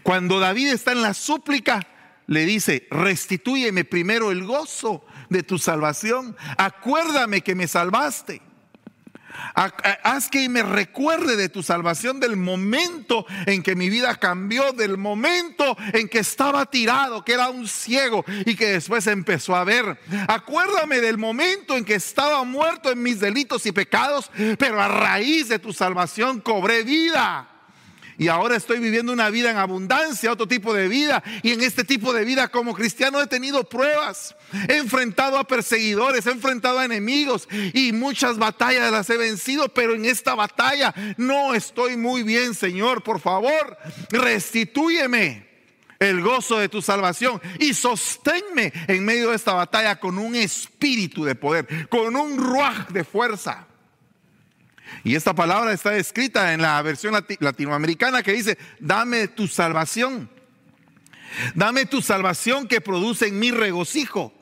[0.02, 1.87] Cuando David está en la súplica,
[2.26, 6.37] le dice, restitúyeme primero el gozo de tu salvación.
[6.56, 8.42] Acuérdame que me salvaste.
[9.54, 14.98] Haz que me recuerde de tu salvación del momento en que mi vida cambió, del
[14.98, 19.98] momento en que estaba tirado, que era un ciego y que después empezó a ver.
[20.28, 25.48] Acuérdame del momento en que estaba muerto en mis delitos y pecados, pero a raíz
[25.48, 27.52] de tu salvación cobré vida
[28.22, 31.24] y ahora estoy viviendo una vida en abundancia, otro tipo de vida.
[31.42, 34.37] Y en este tipo de vida como cristiano he tenido pruebas.
[34.68, 39.96] He enfrentado a perseguidores, he enfrentado a enemigos y muchas batallas las he vencido, pero
[39.96, 43.02] en esta batalla no estoy muy bien, Señor.
[43.02, 43.76] Por favor,
[44.11, 45.44] restitúyeme
[45.98, 51.24] el gozo de tu salvación y sosténme en medio de esta batalla con un espíritu
[51.24, 53.66] de poder, con un ruaj de fuerza.
[55.05, 60.31] Y esta palabra está escrita en la versión latinoamericana que dice, dame tu salvación.
[61.55, 64.33] Dame tu salvación que produce en mí regocijo.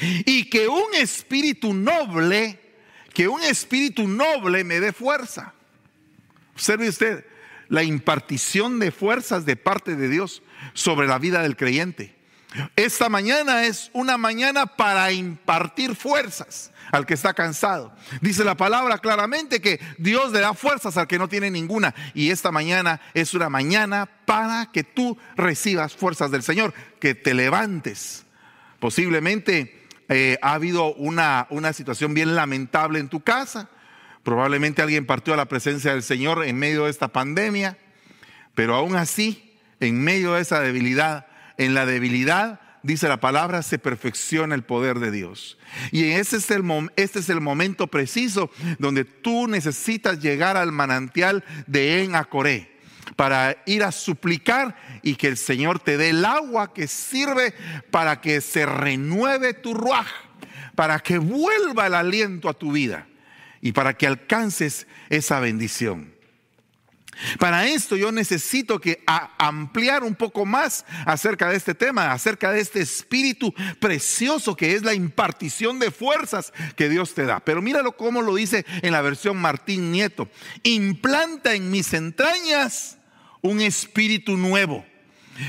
[0.00, 2.60] Y que un espíritu noble,
[3.12, 5.54] que un espíritu noble me dé fuerza.
[6.54, 7.24] Observe usted
[7.68, 10.42] la impartición de fuerzas de parte de Dios
[10.74, 12.14] sobre la vida del creyente.
[12.76, 17.92] Esta mañana es una mañana para impartir fuerzas al que está cansado.
[18.20, 21.94] Dice la palabra claramente que Dios le da fuerzas al que no tiene ninguna.
[22.14, 27.34] Y esta mañana es una mañana para que tú recibas fuerzas del Señor, que te
[27.34, 28.24] levantes.
[28.78, 33.68] Posiblemente eh, ha habido una, una situación bien lamentable en tu casa.
[34.22, 37.76] Probablemente alguien partió a la presencia del Señor en medio de esta pandemia.
[38.54, 41.26] Pero aún así, en medio de esa debilidad,
[41.58, 45.58] en la debilidad dice la palabra, se perfecciona el poder de Dios.
[45.90, 46.62] Y ese es el,
[46.94, 52.70] este es el momento preciso donde tú necesitas llegar al manantial de Enacoré
[53.16, 57.54] para ir a suplicar y que el Señor te dé el agua que sirve
[57.90, 60.06] para que se renueve tu ruaj,
[60.74, 63.06] para que vuelva el aliento a tu vida
[63.60, 66.13] y para que alcances esa bendición.
[67.38, 69.02] Para esto yo necesito que
[69.38, 74.82] ampliar un poco más acerca de este tema, acerca de este espíritu precioso que es
[74.82, 77.40] la impartición de fuerzas que Dios te da.
[77.40, 80.28] Pero míralo cómo lo dice en la versión Martín Nieto.
[80.62, 82.98] Implanta en mis entrañas
[83.42, 84.84] un espíritu nuevo.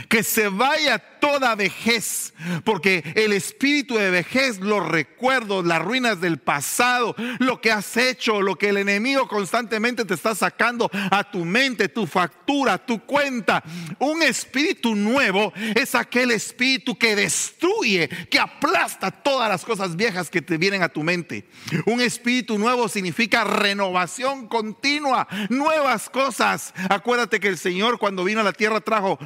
[0.10, 6.38] Que se vaya toda vejez, porque el espíritu de vejez, los recuerdos, las ruinas del
[6.38, 11.44] pasado, lo que has hecho, lo que el enemigo constantemente te está sacando a tu
[11.44, 13.64] mente, tu factura, tu cuenta.
[13.98, 20.44] Un espíritu nuevo es aquel espíritu que destruye, que aplasta todas las cosas viejas que
[20.44, 21.48] te vienen a tu mente.
[21.88, 26.74] Un espíritu nuevo significa renovación continua, nuevas cosas.
[26.90, 29.18] Acuérdate que el Señor cuando vino a la tierra trajo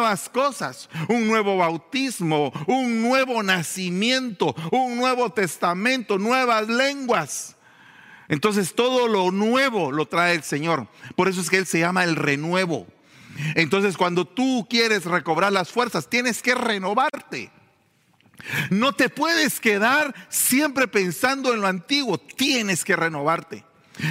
[0.00, 7.56] nuevas cosas, un nuevo bautismo, un nuevo nacimiento, un nuevo testamento, nuevas lenguas.
[8.28, 10.88] Entonces todo lo nuevo lo trae el Señor.
[11.16, 12.86] Por eso es que Él se llama el renuevo.
[13.56, 17.50] Entonces cuando tú quieres recobrar las fuerzas, tienes que renovarte.
[18.70, 23.64] No te puedes quedar siempre pensando en lo antiguo, tienes que renovarte.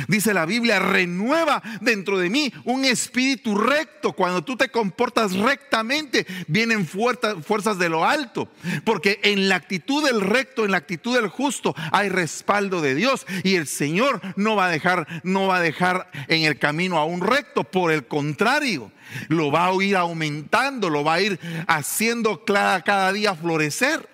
[0.08, 4.13] Dice la Biblia, renueva dentro de mí un espíritu recto.
[4.13, 8.49] Cuando tú te comportas rectamente, vienen fuerzas de lo alto.
[8.84, 13.25] Porque en la actitud del recto, en la actitud del justo, hay respaldo de Dios.
[13.43, 17.06] Y el Señor no va a dejar, no va a dejar en el camino a
[17.06, 17.63] un recto.
[17.63, 18.91] Por el contrario,
[19.28, 24.08] lo va a ir aumentando, lo va a ir haciendo cada, cada día florecer.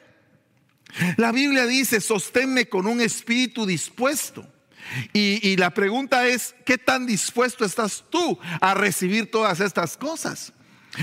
[1.18, 4.48] La Biblia dice, sosténme con un espíritu dispuesto.
[5.14, 10.54] Y, la pregunta es, ¿qué tan dispuesto estás tú a recibir todas estas cosas?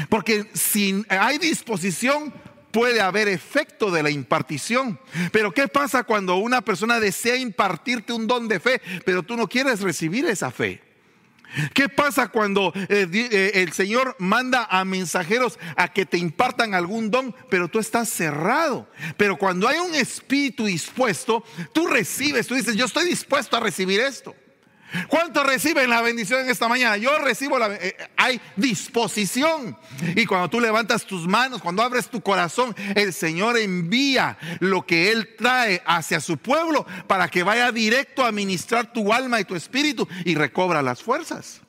[0.08, 2.32] Porque si hay disposición,
[2.70, 4.98] puede haber efecto de la impartición.
[5.30, 9.48] Pero ¿qué pasa cuando una persona desea impartirte un don de fe, pero tú no
[9.48, 10.91] quieres recibir esa fe?
[11.74, 17.10] ¿Qué pasa cuando eh, eh, el Señor manda a mensajeros a que te impartan algún
[17.10, 18.88] don, pero tú estás cerrado?
[19.16, 24.00] Pero cuando hay un espíritu dispuesto, tú recibes, tú dices, yo estoy dispuesto a recibir
[24.00, 24.34] esto.
[25.09, 26.96] ¿Cuántos reciben la bendición en esta mañana?
[26.96, 29.76] Yo recibo la eh, hay disposición.
[30.14, 35.11] Y cuando tú levantas tus manos, cuando abres tu corazón, el Señor envía lo que
[35.11, 39.55] Él trae hacia su pueblo para que vaya directo a ministrar tu alma y tu
[39.55, 41.62] espíritu y recobra las fuerzas.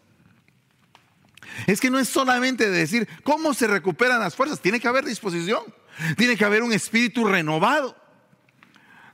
[1.68, 5.64] Es que no es solamente decir cómo se recuperan las fuerzas, tiene que haber disposición,
[6.18, 7.96] tiene que haber un espíritu renovado.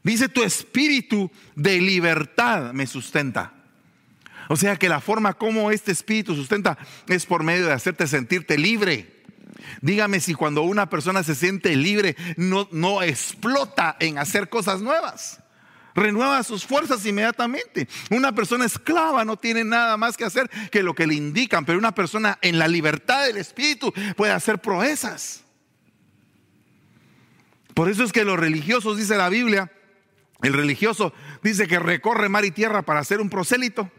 [0.02, 3.59] Dice tu espíritu de libertad me sustenta.
[4.52, 6.76] O sea que la forma como este espíritu sustenta
[7.08, 9.22] es por medio de hacerte sentirte libre.
[9.82, 15.40] Dígame si cuando una persona se siente libre no, no explota en hacer cosas nuevas.
[15.94, 17.88] Renueva sus fuerzas inmediatamente.
[18.10, 21.78] Una persona esclava no tiene nada más que hacer que lo que le indican, pero
[21.78, 25.44] una persona en la libertad del espíritu puede hacer proezas.
[27.76, 29.72] Por eso es que los religiosos, dice la Biblia,
[30.42, 33.92] el religioso dice que recorre mar y tierra para ser un prosélito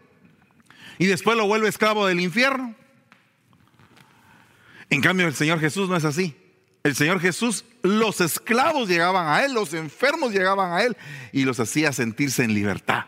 [1.00, 2.74] y después lo vuelve esclavo del infierno.
[4.90, 6.36] En cambio, el Señor Jesús no es así.
[6.82, 10.98] El Señor Jesús, los esclavos llegaban a Él, los enfermos llegaban a Él
[11.32, 13.06] y los hacía sentirse en libertad.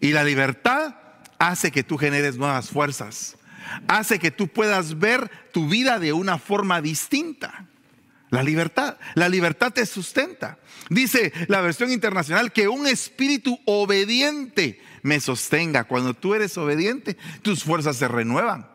[0.00, 0.94] Y la libertad
[1.38, 3.38] hace que tú generes nuevas fuerzas,
[3.88, 7.64] hace que tú puedas ver tu vida de una forma distinta.
[8.28, 10.58] La libertad, la libertad te sustenta.
[10.90, 15.84] Dice la versión internacional que un espíritu obediente me sostenga.
[15.84, 18.66] Cuando tú eres obediente, tus fuerzas se renuevan.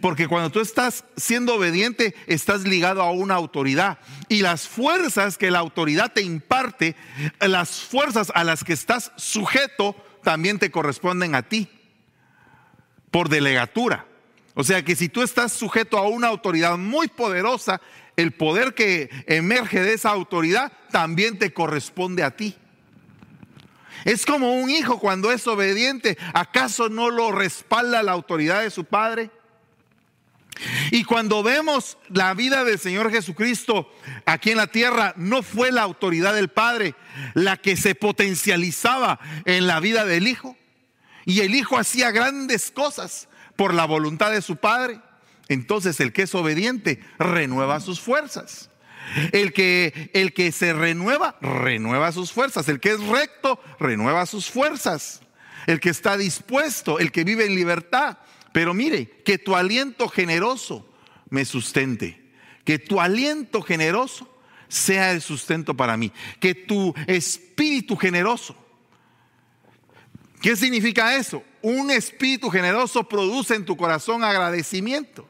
[0.00, 3.98] Porque cuando tú estás siendo obediente, estás ligado a una autoridad.
[4.28, 6.96] Y las fuerzas que la autoridad te imparte,
[7.40, 11.68] las fuerzas a las que estás sujeto, también te corresponden a ti.
[13.10, 14.06] Por delegatura.
[14.54, 17.80] O sea que si tú estás sujeto a una autoridad muy poderosa,
[18.16, 22.56] el poder que emerge de esa autoridad también te corresponde a ti.
[24.04, 26.18] Es como un hijo cuando es obediente.
[26.34, 29.30] ¿Acaso no lo respalda la autoridad de su padre?
[30.90, 33.90] Y cuando vemos la vida del Señor Jesucristo
[34.26, 36.94] aquí en la tierra, no fue la autoridad del Padre
[37.34, 40.56] la que se potencializaba en la vida del Hijo.
[41.24, 45.00] Y el Hijo hacía grandes cosas por la voluntad de su Padre.
[45.48, 48.69] Entonces el que es obediente renueva sus fuerzas.
[49.32, 52.68] El que, el que se renueva, renueva sus fuerzas.
[52.68, 55.20] El que es recto, renueva sus fuerzas.
[55.66, 58.18] El que está dispuesto, el que vive en libertad.
[58.52, 60.88] Pero mire, que tu aliento generoso
[61.28, 62.20] me sustente.
[62.64, 64.28] Que tu aliento generoso
[64.68, 66.12] sea el sustento para mí.
[66.38, 68.56] Que tu espíritu generoso.
[70.40, 71.44] ¿Qué significa eso?
[71.62, 75.28] Un espíritu generoso produce en tu corazón agradecimiento.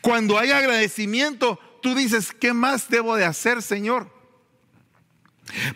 [0.00, 4.10] Cuando hay agradecimiento, tú dices, ¿qué más debo de hacer, Señor?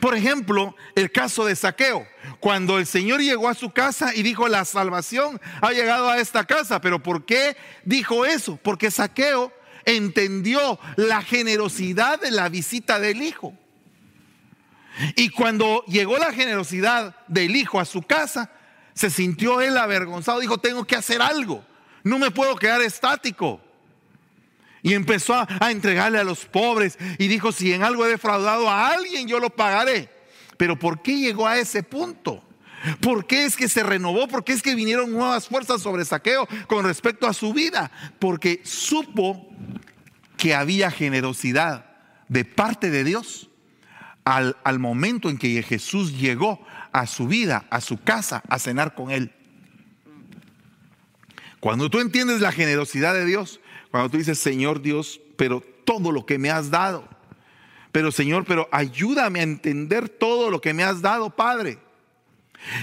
[0.01, 2.07] Por ejemplo, el caso de Saqueo,
[2.41, 6.45] cuando el Señor llegó a su casa y dijo, la salvación ha llegado a esta
[6.45, 8.59] casa, pero ¿por qué dijo eso?
[8.63, 9.53] Porque Saqueo
[9.85, 13.53] entendió la generosidad de la visita del Hijo.
[15.15, 18.51] Y cuando llegó la generosidad del Hijo a su casa,
[18.95, 21.63] se sintió él avergonzado, dijo, tengo que hacer algo,
[22.03, 23.61] no me puedo quedar estático.
[24.87, 28.91] Y empezó a, entregarle a los pobres y dijo, si en algo he defraudado a
[28.91, 30.09] alguien, yo lo pagaré.
[30.59, 32.41] Pero ¿por qué llegó a ese punto?
[33.01, 34.29] ¿Por qué es que se renovó?
[34.29, 37.91] ¿Por qué es que vinieron nuevas fuerzas sobre saqueo con respecto a su vida?
[38.21, 39.49] Porque supo
[40.37, 41.87] que había generosidad
[42.29, 43.51] de parte de Dios
[44.23, 48.95] al, al, momento en que Jesús llegó a su vida, a su casa, a cenar
[48.95, 49.33] con él.
[51.59, 53.59] Cuando tú entiendes la generosidad de Dios,
[53.97, 57.09] cuando tú dices, Señor Dios, pero todo lo que me has dado.
[57.93, 61.79] Pero Señor, pero ayúdame a entender todo lo que me has dado, Padre.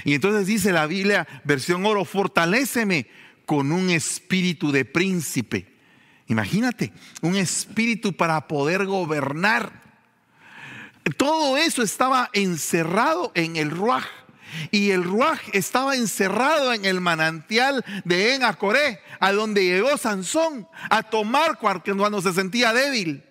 [0.06, 3.08] Y entonces dice la Biblia, versión oro, fortaléceme
[3.46, 5.68] con un espíritu de príncipe.
[6.28, 9.84] Imagínate, un espíritu para poder gobernar.
[11.18, 14.06] Todo eso estaba encerrado en el Ruaj.
[14.72, 21.04] Y el Ruaj estaba encerrado en el manantial de Enacoré, a donde llegó Sansón a
[21.04, 23.24] tomar cuando se sentía débil.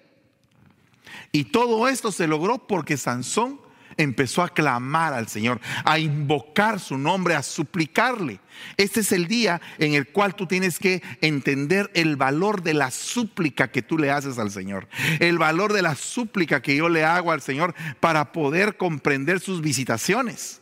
[1.32, 3.61] Y todo esto se logró porque Sansón
[3.96, 8.40] empezó a clamar al Señor, a invocar su nombre, a suplicarle.
[8.76, 12.90] Este es el día en el cual tú tienes que entender el valor de la
[12.90, 14.88] súplica que tú le haces al Señor,
[15.20, 19.61] el valor de la súplica que yo le hago al Señor para poder comprender sus
[19.61, 20.62] visitaciones.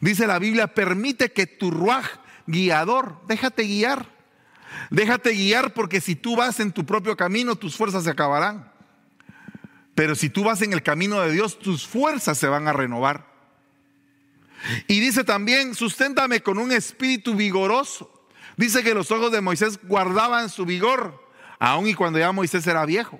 [0.00, 2.06] Dice la Biblia, permite que tu ruaj
[2.46, 4.06] guiador, déjate guiar.
[4.90, 8.72] Déjate guiar porque si tú vas en tu propio camino, tus fuerzas se acabarán.
[9.94, 13.26] Pero si tú vas en el camino de Dios, tus fuerzas se van a renovar.
[14.86, 18.28] Y dice también, susténtame con un espíritu vigoroso.
[18.56, 21.26] Dice que los ojos de Moisés guardaban su vigor,
[21.58, 23.18] aun y cuando ya Moisés era viejo.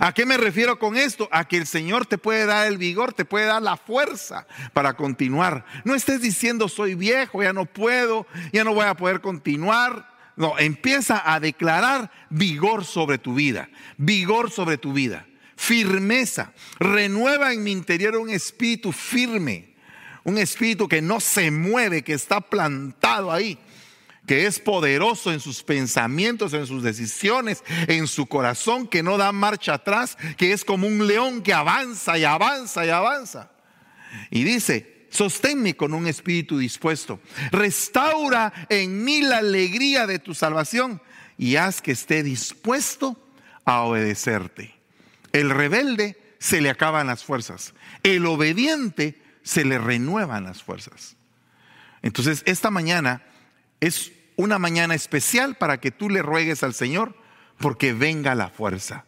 [0.00, 1.28] ¿A qué me refiero con esto?
[1.30, 4.94] A que el Señor te puede dar el vigor, te puede dar la fuerza para
[4.94, 5.64] continuar.
[5.84, 10.14] No estés diciendo soy viejo, ya no puedo, ya no voy a poder continuar.
[10.36, 16.52] No, empieza a declarar vigor sobre tu vida, vigor sobre tu vida, firmeza.
[16.78, 19.74] Renueva en mi interior un espíritu firme,
[20.24, 23.58] un espíritu que no se mueve, que está plantado ahí
[24.26, 29.32] que es poderoso en sus pensamientos, en sus decisiones, en su corazón, que no da
[29.32, 33.50] marcha atrás, que es como un león que avanza y avanza y avanza.
[34.30, 37.20] Y dice, sosténme con un espíritu dispuesto,
[37.52, 41.00] restaura en mí la alegría de tu salvación
[41.38, 43.16] y haz que esté dispuesto
[43.64, 44.74] a obedecerte.
[45.32, 51.16] El rebelde se le acaban las fuerzas, el obediente se le renuevan las fuerzas.
[52.02, 53.22] Entonces, esta mañana
[53.80, 57.14] es una mañana especial para que tú le ruegues al Señor
[57.58, 59.04] porque venga la fuerza,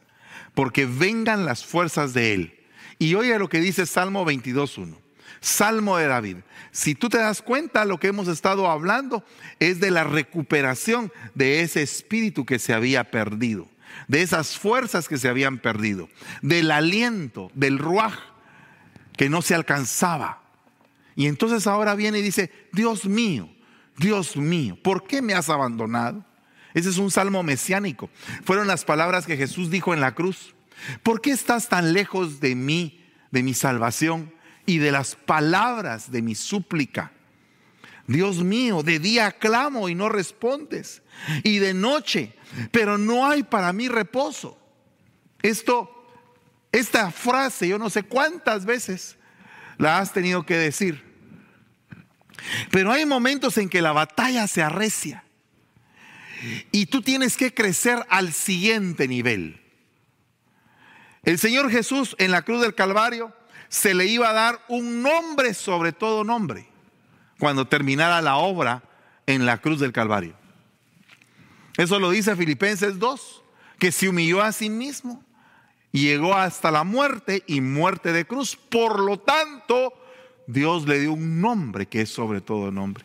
[0.54, 2.60] porque vengan las fuerzas de Él.
[2.98, 4.96] Y oye lo que dice Salmo 22.1,
[5.40, 6.36] Salmo de David.
[6.72, 9.24] Si tú te das cuenta, lo que hemos estado hablando
[9.60, 13.68] es de la recuperación de ese espíritu que se había perdido,
[14.08, 16.08] de esas fuerzas que se habían perdido,
[16.42, 18.14] del aliento, del ruaj
[19.16, 20.42] que no se alcanzaba.
[21.14, 23.50] Y entonces ahora viene y dice, Dios mío,
[23.98, 26.24] Dios mío, ¿por qué me has abandonado?
[26.74, 28.10] Ese es un salmo mesiánico.
[28.44, 30.54] Fueron las palabras que Jesús dijo en la cruz.
[31.02, 34.32] ¿Por qué estás tan lejos de mí, de mi salvación
[34.64, 37.12] y de las palabras de mi súplica?
[38.06, 41.02] Dios mío, de día clamo y no respondes,
[41.42, 42.34] y de noche,
[42.70, 44.58] pero no hay para mí reposo.
[45.42, 46.06] Esto,
[46.72, 49.18] esta frase, yo no sé cuántas veces
[49.76, 51.07] la has tenido que decir.
[52.70, 55.24] Pero hay momentos en que la batalla se arrecia
[56.70, 59.60] y tú tienes que crecer al siguiente nivel.
[61.24, 63.34] El Señor Jesús en la cruz del Calvario
[63.68, 66.68] se le iba a dar un nombre sobre todo nombre
[67.38, 68.82] cuando terminara la obra
[69.26, 70.34] en la cruz del Calvario.
[71.76, 73.42] Eso lo dice Filipenses 2,
[73.78, 75.22] que se humilló a sí mismo,
[75.92, 78.56] llegó hasta la muerte y muerte de cruz.
[78.56, 79.92] Por lo tanto,
[80.48, 83.04] Dios le dio un nombre que es sobre todo nombre.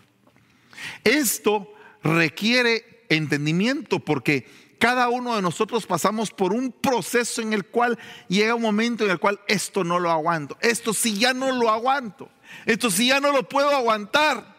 [1.04, 4.48] Esto requiere entendimiento porque
[4.80, 9.12] cada uno de nosotros pasamos por un proceso en el cual llega un momento en
[9.12, 12.30] el cual esto no lo aguanto, esto sí ya no lo aguanto,
[12.66, 14.54] esto sí ya no lo puedo aguantar.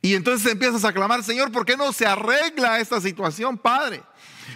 [0.00, 4.02] Y entonces empiezas a clamar, Señor, ¿por qué no se arregla esta situación, Padre?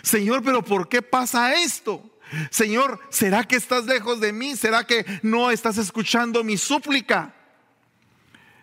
[0.03, 2.03] Señor, pero ¿por qué pasa esto?
[2.51, 4.57] Señor, ¿será que estás lejos de mí?
[4.57, 7.35] ¿Será que no estás escuchando mi súplica?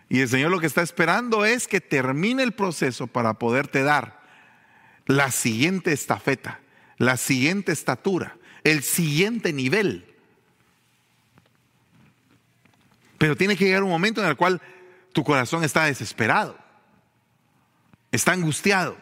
[0.08, 4.20] Y el Señor lo que está esperando es que termine el proceso para poderte dar
[5.06, 6.60] la siguiente estafeta,
[6.98, 10.14] la siguiente estatura, el siguiente nivel.
[13.18, 14.60] Pero tiene que llegar un momento en el cual
[15.12, 16.58] tu corazón está desesperado,
[18.12, 18.96] está angustiado,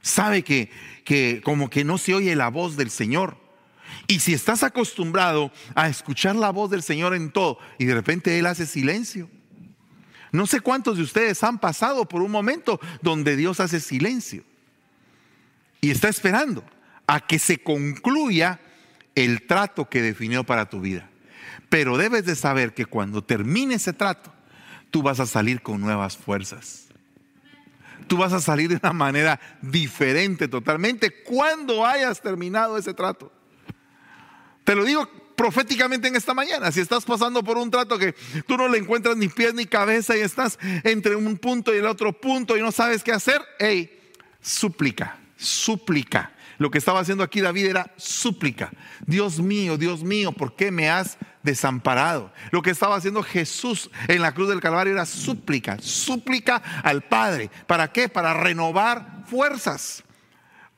[0.00, 0.70] sabe que,
[1.04, 3.39] que como que no se oye la voz del Señor.
[4.06, 8.38] Y si estás acostumbrado a escuchar la voz del Señor en todo y de repente
[8.38, 9.28] Él hace silencio.
[10.32, 14.44] No sé cuántos de ustedes han pasado por un momento donde Dios hace silencio
[15.80, 16.64] y está esperando
[17.06, 18.60] a que se concluya
[19.14, 21.08] el trato que definió para tu vida.
[21.68, 24.32] Pero debes de saber que cuando termine ese trato,
[24.90, 26.86] tú vas a salir con nuevas fuerzas.
[28.06, 33.32] Tú vas a salir de una manera diferente totalmente cuando hayas terminado ese trato.
[34.64, 35.08] Te lo digo
[35.40, 36.70] proféticamente en esta mañana.
[36.70, 38.12] Si estás pasando por un trato que
[38.46, 41.86] tú no le encuentras ni pies ni cabeza y estás entre un punto y el
[41.86, 46.32] otro punto y no sabes qué hacer, hey, súplica, súplica.
[46.58, 48.70] Lo que estaba haciendo aquí David era súplica.
[49.06, 52.34] Dios mío, Dios mío, ¿por qué me has desamparado?
[52.50, 57.50] Lo que estaba haciendo Jesús en la cruz del Calvario era súplica, súplica al Padre.
[57.66, 58.10] ¿Para qué?
[58.10, 60.04] Para renovar fuerzas.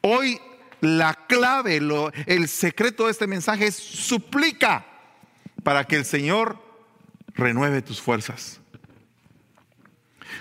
[0.03, 0.41] Hoy
[0.83, 1.80] la clave,
[2.26, 4.85] el secreto de este mensaje es suplica.
[5.62, 6.61] para que el Señor
[7.35, 8.61] renueve tus fuerzas.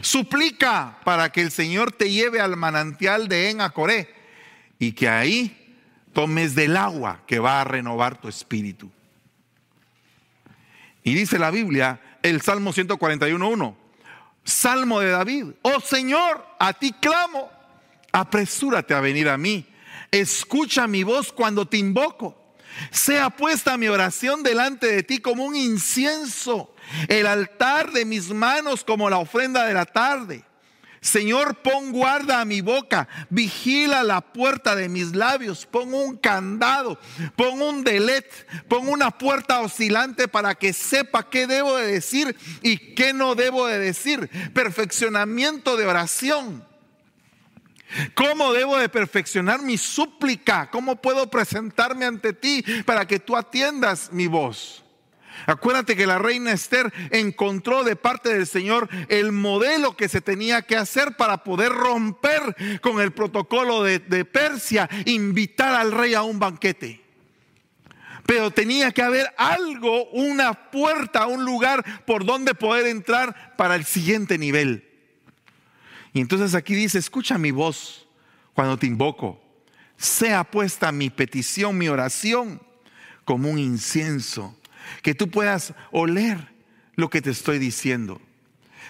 [0.02, 4.12] Suplica para que el Señor te lleve al manantial de Enacoré
[4.80, 5.78] y que ahí
[6.12, 8.92] tomes del agua que va a renovar tu espíritu.
[11.04, 13.76] Y dice la Biblia, el Salmo 141.1,
[14.44, 17.48] Salmo de David, oh Señor, a ti clamo,
[18.12, 19.68] apresúrate a venir a mí,
[20.10, 22.38] escucha mi voz cuando te invoco.
[22.90, 26.74] Sea puesta mi oración delante de ti como un incienso,
[27.08, 30.44] el altar de mis manos como la ofrenda de la tarde.
[31.02, 37.00] Señor, pon guarda a mi boca, vigila la puerta de mis labios, pon un candado,
[37.36, 42.94] pon un delet, pon una puerta oscilante para que sepa qué debo de decir y
[42.94, 44.30] qué no debo de decir.
[44.54, 46.71] Perfeccionamiento de oración.
[48.14, 50.70] ¿Cómo debo de perfeccionar mi súplica?
[50.70, 54.84] ¿Cómo puedo presentarme ante ti para que tú atiendas mi voz?
[55.46, 60.62] Acuérdate que la reina Esther encontró de parte del Señor el modelo que se tenía
[60.62, 66.22] que hacer para poder romper con el protocolo de, de Persia, invitar al rey a
[66.24, 67.02] un banquete.
[68.26, 73.86] Pero tenía que haber algo, una puerta, un lugar por donde poder entrar para el
[73.86, 74.91] siguiente nivel.
[76.14, 78.08] Y entonces aquí dice, escucha mi voz
[78.54, 79.42] cuando te invoco.
[79.98, 82.62] Sea puesta mi petición, mi oración,
[83.24, 84.58] como un incienso.
[85.04, 86.50] Que tú puedas oler
[86.96, 88.20] lo que te estoy diciendo.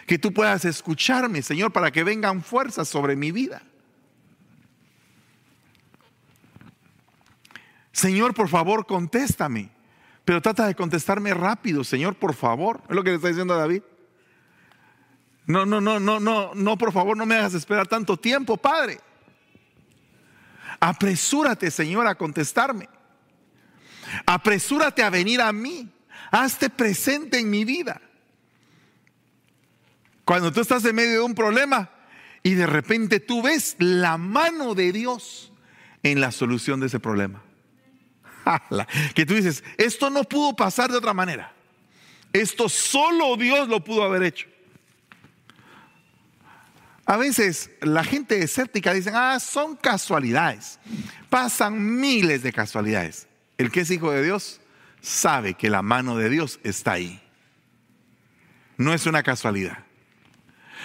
[0.08, 3.62] Que tú puedas escucharme, Señor, para que vengan fuerzas sobre mi vida.
[7.92, 9.70] Señor, por favor, contéstame.
[10.26, 12.82] Pero trata de contestarme rápido, Señor, por favor.
[12.90, 13.84] Es lo que le está diciendo David.
[15.48, 19.00] No, no, no, no, no, no, por favor, no me hagas esperar tanto tiempo, Padre.
[20.80, 22.90] Apresúrate, Señor, a contestarme.
[24.26, 25.90] Apresúrate a venir a mí.
[26.32, 28.02] Hazte presente en mi vida.
[30.26, 31.90] Cuando tú estás en medio de un problema
[32.44, 35.52] y de repente tú ves la mano de Dios
[36.04, 37.44] en la solución de ese problema.
[39.14, 41.54] Que tú dices, esto no pudo pasar de otra manera.
[42.34, 44.48] Esto solo Dios lo pudo haber hecho.
[47.12, 50.80] A veces la gente escéptica dice, ah, son casualidades.
[51.30, 53.28] Pasan miles de casualidades.
[53.58, 54.62] El que es hijo de Dios
[55.02, 57.22] sabe que la mano de Dios está ahí.
[58.78, 59.80] No es una casualidad.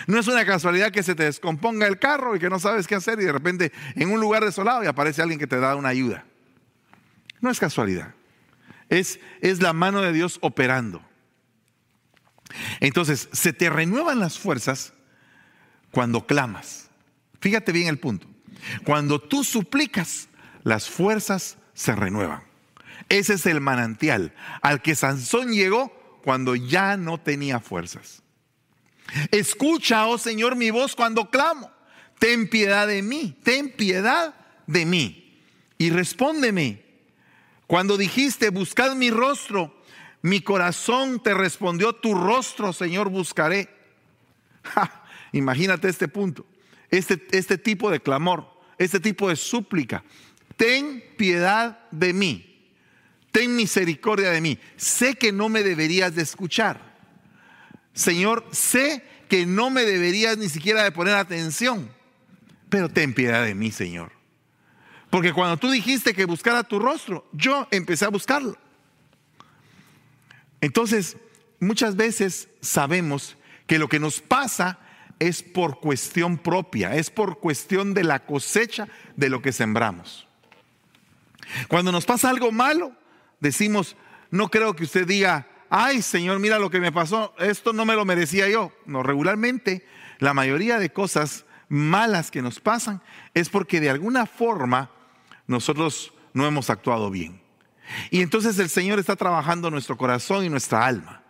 [0.09, 2.97] No es una casualidad que se te descomponga el carro y que no sabes qué
[2.97, 5.91] hacer y de repente en un lugar desolado y aparece alguien que te da una
[5.91, 6.25] ayuda.
[7.41, 8.15] No es casualidad.
[8.89, 11.03] Es, es la mano de Dios operando.
[12.81, 14.93] Entonces, se te renuevan las fuerzas
[15.91, 16.89] cuando clamas.
[17.41, 18.27] Fíjate bien el punto.
[18.85, 20.29] Cuando tú suplicas,
[20.63, 22.43] las fuerzas se renuevan.
[23.09, 25.93] Ese es el manantial al que Sansón llegó
[26.25, 28.23] cuando ya no tenía fuerzas.
[29.31, 31.71] Escucha, oh Señor, mi voz cuando clamo.
[32.19, 34.35] Ten piedad de mí, ten piedad
[34.67, 35.41] de mí.
[35.79, 36.85] Y respóndeme.
[37.67, 39.83] Cuando dijiste, buscad mi rostro,
[40.23, 43.69] mi corazón te respondió, tu rostro, Señor, buscaré.
[45.37, 46.47] Imagínate este punto,
[46.91, 50.03] este, este tipo de clamor, este tipo de súplica.
[50.57, 52.73] Ten piedad de mí,
[53.33, 54.59] ten misericordia de mí.
[54.77, 56.97] Sé que no me deberías de escuchar.
[57.93, 61.91] Señor, sé que no me deberías ni siquiera de poner atención,
[62.71, 64.13] pero ten piedad de mí, Señor.
[65.11, 68.57] Porque cuando tú dijiste que buscara tu rostro, yo empecé a buscarlo.
[70.63, 71.19] Entonces,
[71.61, 74.79] muchas veces sabemos que lo que nos pasa
[75.19, 80.27] es por cuestión propia, es por cuestión de la cosecha de lo que sembramos.
[81.69, 82.93] Cuando nos pasa algo malo,
[83.41, 83.97] decimos,
[84.31, 87.95] no creo que usted diga, ay Señor, mira lo que me pasó, esto no me
[87.95, 88.73] lo merecía yo.
[88.85, 89.87] No, regularmente
[90.19, 93.03] la mayoría de cosas malas que nos pasan
[93.35, 94.91] es porque de alguna forma
[95.47, 97.41] nosotros no hemos actuado bien.
[98.11, 101.23] Y entonces el Señor está trabajando nuestro corazón y nuestra alma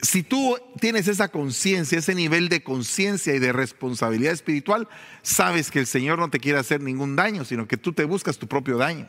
[0.00, 4.88] si tú tienes esa conciencia, ese nivel de conciencia y de responsabilidad espiritual,
[5.22, 8.38] sabes que el Señor no te quiere hacer ningún daño, sino que tú te buscas
[8.38, 9.08] tu propio daño.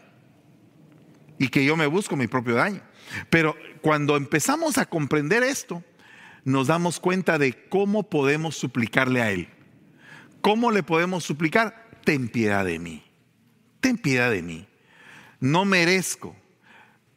[1.38, 2.82] Y que yo me busco mi propio daño.
[3.30, 5.84] Pero cuando empezamos a comprender esto,
[6.44, 9.48] nos damos cuenta de cómo podemos suplicarle a Él.
[10.42, 11.88] ¿Cómo le podemos suplicar?
[12.04, 13.04] Ten piedad de mí.
[13.80, 14.68] Ten piedad de mí.
[15.40, 16.36] No merezco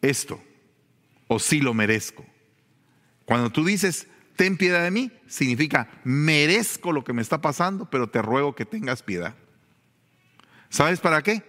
[0.03, 0.41] esto,
[1.27, 2.25] o sí lo merezco
[3.25, 4.07] cuando tú dices,
[4.37, 8.65] ten piedad de mí, significa, merezco lo que me está pasando, pero te ruego que
[8.65, 9.35] tengas piedad.
[10.69, 11.43] ¿Sabes para qué?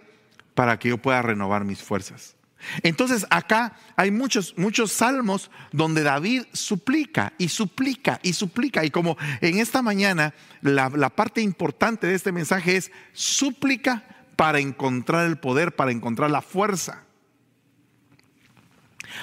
[0.54, 2.36] Para que yo pueda renovar mis fuerzas.
[2.82, 8.84] Entonces acá hay muchos, muchos salmos donde David suplica y suplica y suplica.
[8.84, 14.04] Y como en esta mañana la, la parte importante de este mensaje es súplica
[14.36, 17.04] para encontrar el poder, para encontrar la fuerza.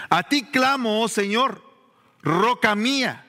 [0.10, 1.71] A ti clamo, oh Señor,
[2.24, 3.28] roca mía.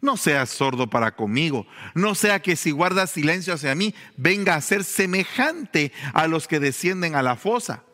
[0.00, 1.66] No seas sordo para conmigo.
[1.94, 6.58] No sea que si guardas silencio hacia mí, venga a ser semejante a los que
[6.58, 7.84] descienden a la fosa.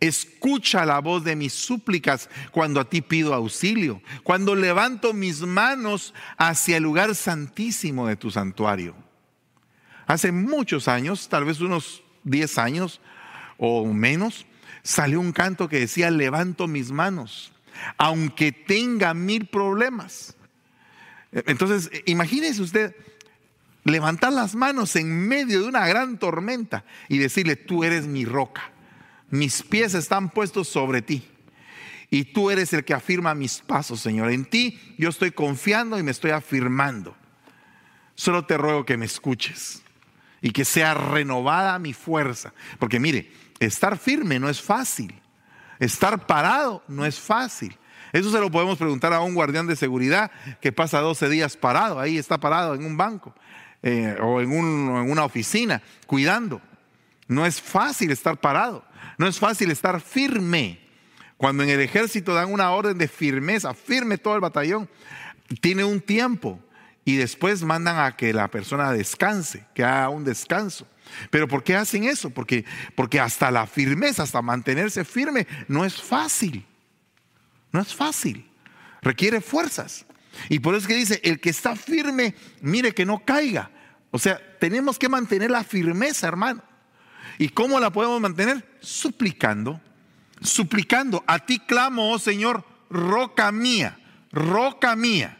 [0.00, 6.14] Escucha la voz de mis súplicas cuando a ti pido auxilio, cuando levanto mis manos
[6.38, 8.94] hacia el lugar santísimo de tu santuario.
[10.06, 13.00] Hace muchos años, tal vez unos 10 años
[13.58, 14.46] o menos,
[14.82, 17.49] salió un canto que decía, levanto mis manos,
[17.96, 20.36] aunque tenga mil problemas.
[21.32, 22.96] Entonces, imagínese usted
[23.84, 28.72] levantar las manos en medio de una gran tormenta y decirle, tú eres mi roca
[29.30, 31.22] mis pies están puestos sobre ti.
[32.10, 34.32] Y tú eres el que afirma mis pasos, Señor.
[34.32, 37.16] En ti yo estoy confiando y me estoy afirmando.
[38.16, 39.82] Solo te ruego que me escuches
[40.42, 42.52] y que sea renovada mi fuerza.
[42.80, 45.14] Porque mire, estar firme no es fácil.
[45.80, 47.76] Estar parado no es fácil.
[48.12, 51.98] Eso se lo podemos preguntar a un guardián de seguridad que pasa 12 días parado.
[51.98, 53.34] Ahí está parado en un banco
[53.82, 56.60] eh, o en, en una oficina cuidando.
[57.26, 58.84] No es fácil estar parado.
[59.16, 60.80] No es fácil estar firme.
[61.36, 64.90] Cuando en el ejército dan una orden de firmeza, firme todo el batallón,
[65.60, 66.60] tiene un tiempo
[67.04, 70.86] y después mandan a que la persona descanse, que haga un descanso.
[71.30, 72.30] Pero ¿por qué hacen eso?
[72.30, 76.66] Porque, porque hasta la firmeza, hasta mantenerse firme, no es fácil.
[77.72, 78.48] No es fácil.
[79.02, 80.06] Requiere fuerzas.
[80.48, 83.70] Y por eso es que dice, el que está firme, mire que no caiga.
[84.10, 86.62] O sea, tenemos que mantener la firmeza, hermano.
[87.38, 88.64] ¿Y cómo la podemos mantener?
[88.80, 89.80] Suplicando,
[90.42, 91.24] suplicando.
[91.26, 93.98] A ti clamo, oh Señor, roca mía,
[94.32, 95.38] roca mía.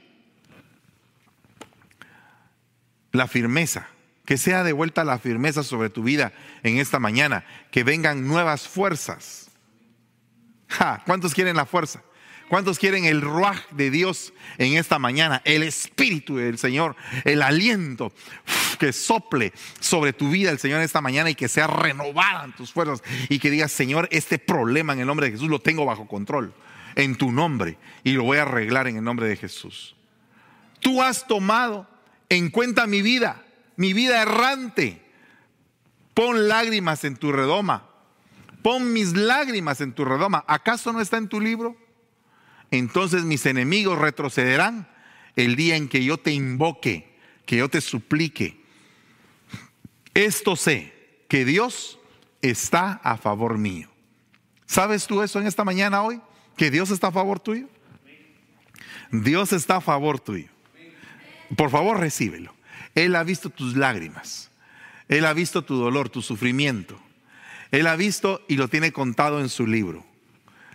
[3.13, 3.89] La firmeza,
[4.31, 8.69] que sea de vuelta la firmeza sobre tu vida en esta mañana, que vengan nuevas
[8.69, 9.51] fuerzas.
[11.05, 12.05] ¿Cuántos quieren la fuerza?
[12.49, 15.43] ¿Cuántos quieren el ruaj de Dios en esta mañana?
[15.45, 18.13] El espíritu del Señor, el aliento
[18.79, 22.73] que sople sobre tu vida el Señor esta mañana y que sea renovada en tus
[22.73, 26.07] fuerzas y que digas, Señor, este problema en el nombre de Jesús lo tengo bajo
[26.07, 26.55] control
[26.95, 29.97] en tu nombre y lo voy a arreglar en el nombre de Jesús.
[30.79, 31.89] Tú has tomado
[32.29, 33.45] en cuenta mi vida,
[33.81, 35.03] mi vida errante.
[36.13, 37.89] Pon lágrimas en tu redoma.
[38.63, 40.45] Pon mis lágrimas en tu redoma.
[40.47, 41.77] ¿Acaso no está en tu libro?
[42.71, 44.87] entonces mis enemigos retrocederán
[45.35, 48.61] el día en que yo te invoque, que yo te suplique.
[50.15, 50.93] Esto sé,
[51.27, 51.99] que Dios
[52.43, 53.89] está a favor mío.
[54.67, 56.21] ¿Sabes tú eso en esta mañana hoy?
[56.57, 57.69] ¿Que Dios está a favor tuyo?
[59.11, 60.51] Dios está a favor tuyo.
[61.57, 62.55] Por favor, recíbelo.
[63.05, 64.51] Él ha visto tus lágrimas.
[65.09, 67.01] Él ha visto tu dolor, tu sufrimiento.
[67.71, 70.05] Él ha visto y lo tiene contado en su libro.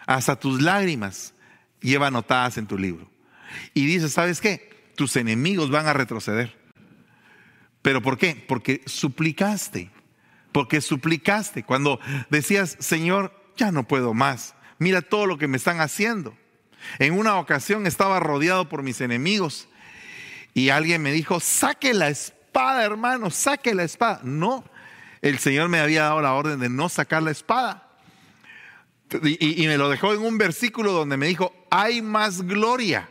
[0.06, 1.34] Hasta tus lágrimas
[1.82, 3.10] lleva anotadas en tu libro.
[3.74, 4.92] Y dice, ¿sabes qué?
[4.96, 6.58] Tus enemigos van a retroceder.
[7.82, 8.44] ¿Pero por qué?
[8.48, 9.92] Porque suplicaste.
[10.52, 11.64] Porque suplicaste.
[11.64, 12.00] Cuando
[12.30, 14.56] decías, Señor, ya no puedo más.
[14.80, 16.36] Mira todo lo que me están haciendo.
[17.00, 19.68] En una ocasión estaba rodeado por mis enemigos
[20.56, 24.22] y alguien me dijo, saque la espada, hermano, saque la espada.
[24.24, 24.64] No,
[25.22, 27.90] el Señor me había dado la orden de no sacar la espada.
[29.22, 33.10] Y, me lo dejó en un versículo donde me dijo, hay más gloria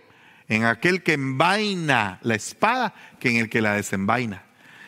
[0.49, 4.43] en aquel que envaina la espada que en el que la desenvaina.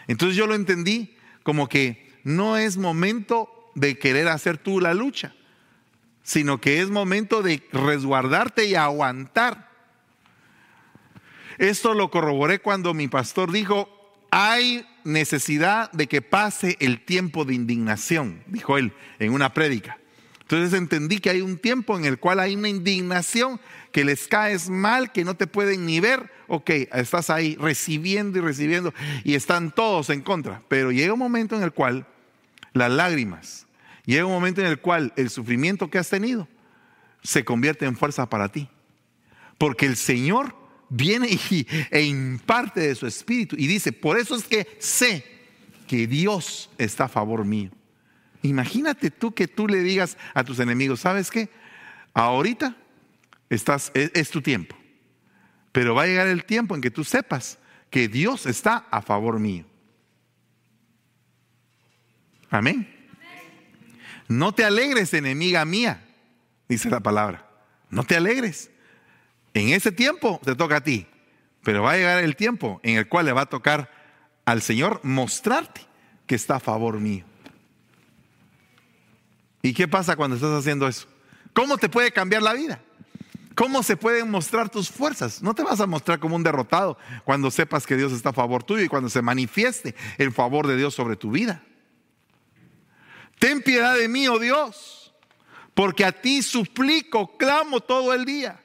[0.09, 5.35] Entonces yo lo entendí como que no es momento de querer hacer tú la lucha,
[6.23, 9.66] sino que es momento de resguardarte y aguantar.
[11.59, 13.89] Esto lo corroboré cuando mi pastor dijo,
[14.31, 19.99] hay necesidad de que pase el tiempo de indignación, dijo él en una prédica.
[20.43, 24.69] Entonces entendí que hay un tiempo en el cual hay una indignación, que les caes
[24.69, 26.31] mal, que no te pueden ni ver.
[26.47, 28.95] Ok, estás ahí recibiendo y recibiendo
[29.25, 30.63] y están todos en contra.
[30.69, 32.07] Pero llega un momento en el cual
[32.75, 33.67] las lágrimas,
[34.05, 36.47] llega un momento en el cual el sufrimiento que has tenido
[37.25, 38.69] se convierte en fuerza para ti.
[39.59, 40.55] Porque el Señor
[40.89, 45.25] viene y, e imparte de su espíritu y dice, por eso es que sé
[45.87, 47.71] que Dios está a favor mío.
[48.43, 51.49] Imagínate tú que tú le digas a tus enemigos, ¿sabes qué?
[52.15, 52.77] Ahorita
[53.51, 54.77] estás, es, tu tiempo.
[55.73, 57.59] Pero va a llegar el tiempo en que tú sepas
[57.91, 59.65] que Dios está a favor mío.
[62.51, 62.93] Amén.
[64.29, 66.05] No te alegres, enemiga mía.
[66.69, 67.49] dice la palabra.
[67.91, 68.71] No te alegres.
[69.57, 71.07] En ese tiempo te toca a ti,
[71.63, 73.91] pero va a llegar el tiempo en el cual le va a tocar
[74.45, 75.81] al Señor mostrarte
[76.27, 77.25] que está a favor mío.
[79.63, 81.09] ¿Y qué pasa cuando estás haciendo eso?
[81.55, 82.83] ¿Cómo te puede cambiar la vida?
[83.55, 85.43] ¿Cómo se pueden mostrar tus fuerzas?
[85.43, 88.63] No te vas a mostrar como un derrotado cuando sepas que Dios está a favor
[88.63, 91.65] tuyo y cuando se manifieste el favor de Dios sobre tu vida.
[93.39, 95.15] Ten piedad de mí, oh Dios,
[95.73, 98.61] porque a ti suplico, clamo todo el día.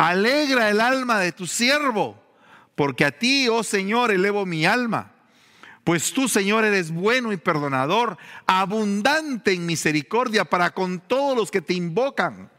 [0.00, 2.18] Alegra el alma de tu siervo,
[2.74, 5.12] porque a ti, oh Señor, elevo mi alma.
[5.84, 11.60] Pues tú, Señor, eres bueno y perdonador, abundante en misericordia para con todos los que
[11.60, 12.50] te invocan.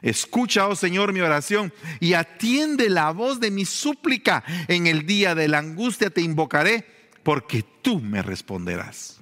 [0.00, 4.42] Escucha, oh Señor, mi oración y atiende la voz de mi súplica.
[4.66, 6.84] En el día de la angustia te invocaré
[7.22, 9.20] porque tú me responderás.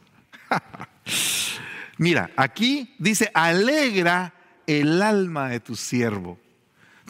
[1.99, 4.33] Mira, aquí dice, alegra
[4.67, 6.39] el alma de tu siervo.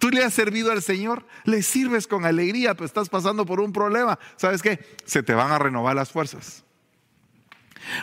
[0.00, 3.72] Tú le has servido al Señor, le sirves con alegría, pero estás pasando por un
[3.72, 4.18] problema.
[4.36, 4.80] ¿Sabes qué?
[5.04, 6.64] Se te van a renovar las fuerzas.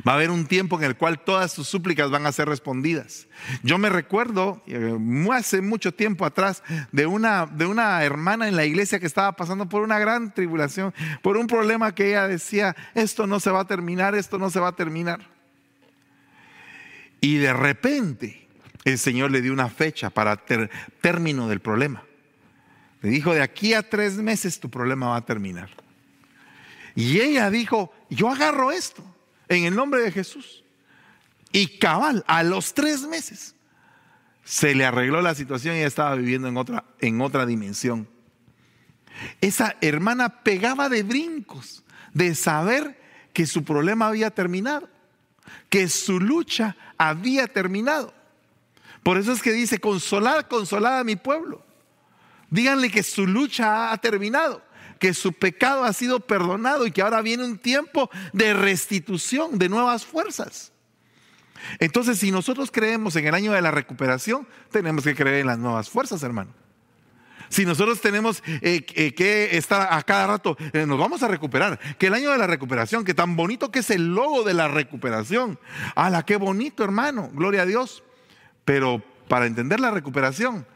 [0.07, 3.27] Va a haber un tiempo en el cual todas tus súplicas van a ser respondidas.
[3.63, 4.95] Yo me recuerdo eh,
[5.33, 9.67] hace mucho tiempo atrás de una, de una hermana en la iglesia que estaba pasando
[9.67, 13.67] por una gran tribulación, por un problema que ella decía, esto no se va a
[13.67, 15.21] terminar, esto no se va a terminar.
[17.21, 18.46] Y de repente
[18.87, 20.69] el Señor le dio una fecha para ter,
[21.01, 22.03] término del problema.
[23.01, 25.69] Le dijo, de aquí a tres meses tu problema va a terminar.
[26.95, 29.03] Y ella dijo, yo agarro esto
[29.49, 30.63] en el nombre de Jesús.
[31.51, 33.55] Y cabal, a los tres meses
[34.43, 38.07] se le arregló la situación y ella estaba viviendo en otra, en otra dimensión.
[39.41, 41.83] Esa hermana pegaba de brincos
[42.13, 42.97] de saber
[43.33, 44.89] que su problema había terminado,
[45.69, 48.16] que su lucha había terminado.
[49.03, 51.63] Por eso es que dice, consolad, consolad a mi pueblo.
[52.49, 54.67] Díganle que su lucha ha terminado
[54.97, 59.69] que su pecado ha sido perdonado y que ahora viene un tiempo de restitución, de
[59.69, 60.71] nuevas fuerzas.
[61.79, 65.57] Entonces, si nosotros creemos en el año de la recuperación, tenemos que creer en las
[65.57, 66.51] nuevas fuerzas, hermano.
[67.49, 71.79] Si nosotros tenemos eh, eh, que estar a cada rato, eh, nos vamos a recuperar.
[71.97, 74.67] Que el año de la recuperación, que tan bonito que es el logo de la
[74.67, 75.57] recuperación.
[75.95, 77.29] ¡Hala, qué bonito, hermano!
[77.33, 78.03] Gloria a Dios.
[78.67, 80.67] Pero para entender la recuperación,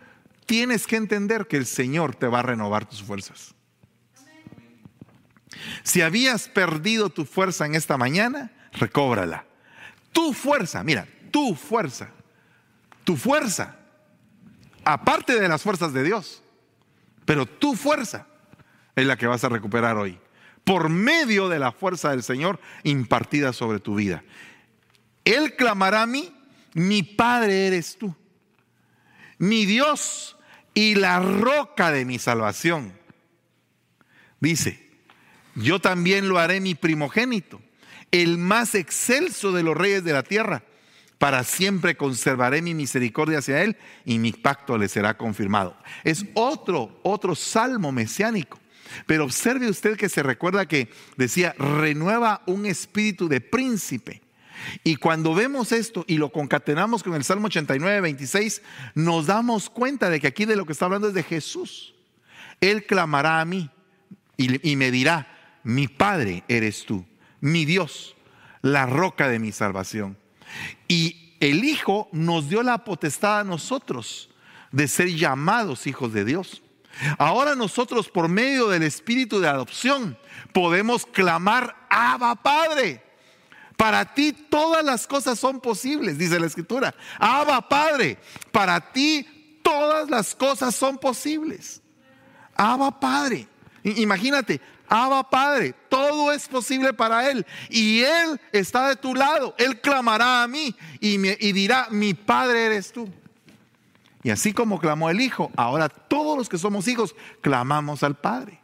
[0.45, 3.53] tienes que entender que el Señor te va a renovar tus fuerzas.
[5.83, 9.43] Si habías perdido tu fuerza en esta mañana, recóbrala.
[10.13, 12.07] Tu fuerza, mira, tu fuerza,
[13.03, 13.75] tu fuerza,
[14.85, 16.41] aparte de las fuerzas de Dios,
[17.25, 18.25] pero tu fuerza
[18.95, 20.17] es la que vas a recuperar hoy,
[20.63, 24.23] por medio de la fuerza del Señor impartida sobre tu vida.
[25.25, 26.33] Él clamará a mí,
[26.73, 28.15] mi Padre eres tú,
[29.37, 30.37] mi Dios
[30.73, 32.93] y la roca de mi salvación.
[34.39, 34.89] Dice,
[35.55, 37.61] yo también lo haré mi primogénito,
[38.11, 40.63] el más excelso de los reyes de la tierra.
[41.17, 45.77] Para siempre conservaré mi misericordia hacia él y mi pacto le será confirmado.
[46.03, 48.59] Es otro, otro salmo mesiánico.
[49.05, 54.21] Pero observe usted que se recuerda que decía, renueva un espíritu de príncipe.
[54.83, 58.61] Y cuando vemos esto y lo concatenamos con el Salmo 89, 26,
[58.95, 61.93] nos damos cuenta de que aquí de lo que está hablando es de Jesús.
[62.59, 63.69] Él clamará a mí
[64.37, 67.05] y, me dirá, mi Padre eres tú,
[67.39, 68.15] mi Dios,
[68.61, 70.17] la roca de mi salvación.
[70.87, 74.29] Y el Hijo nos dio la potestad a nosotros
[74.71, 76.61] de ser llamados hijos de Dios.
[77.17, 80.17] Ahora nosotros por medio del espíritu de adopción
[80.53, 83.10] podemos clamar, Abba Padre.
[83.81, 86.93] Para ti todas las cosas son posibles, dice la escritura.
[87.17, 88.19] Abba Padre,
[88.51, 89.25] para ti
[89.63, 91.81] todas las cosas son posibles.
[92.53, 93.47] Abba Padre.
[93.83, 97.43] Imagínate, Abba Padre, todo es posible para Él.
[97.71, 99.55] Y Él está de tu lado.
[99.57, 103.09] Él clamará a mí y, y dirá, mi Padre eres tú.
[104.21, 108.59] Y así como clamó el Hijo, ahora todos los que somos hijos clamamos al Padre.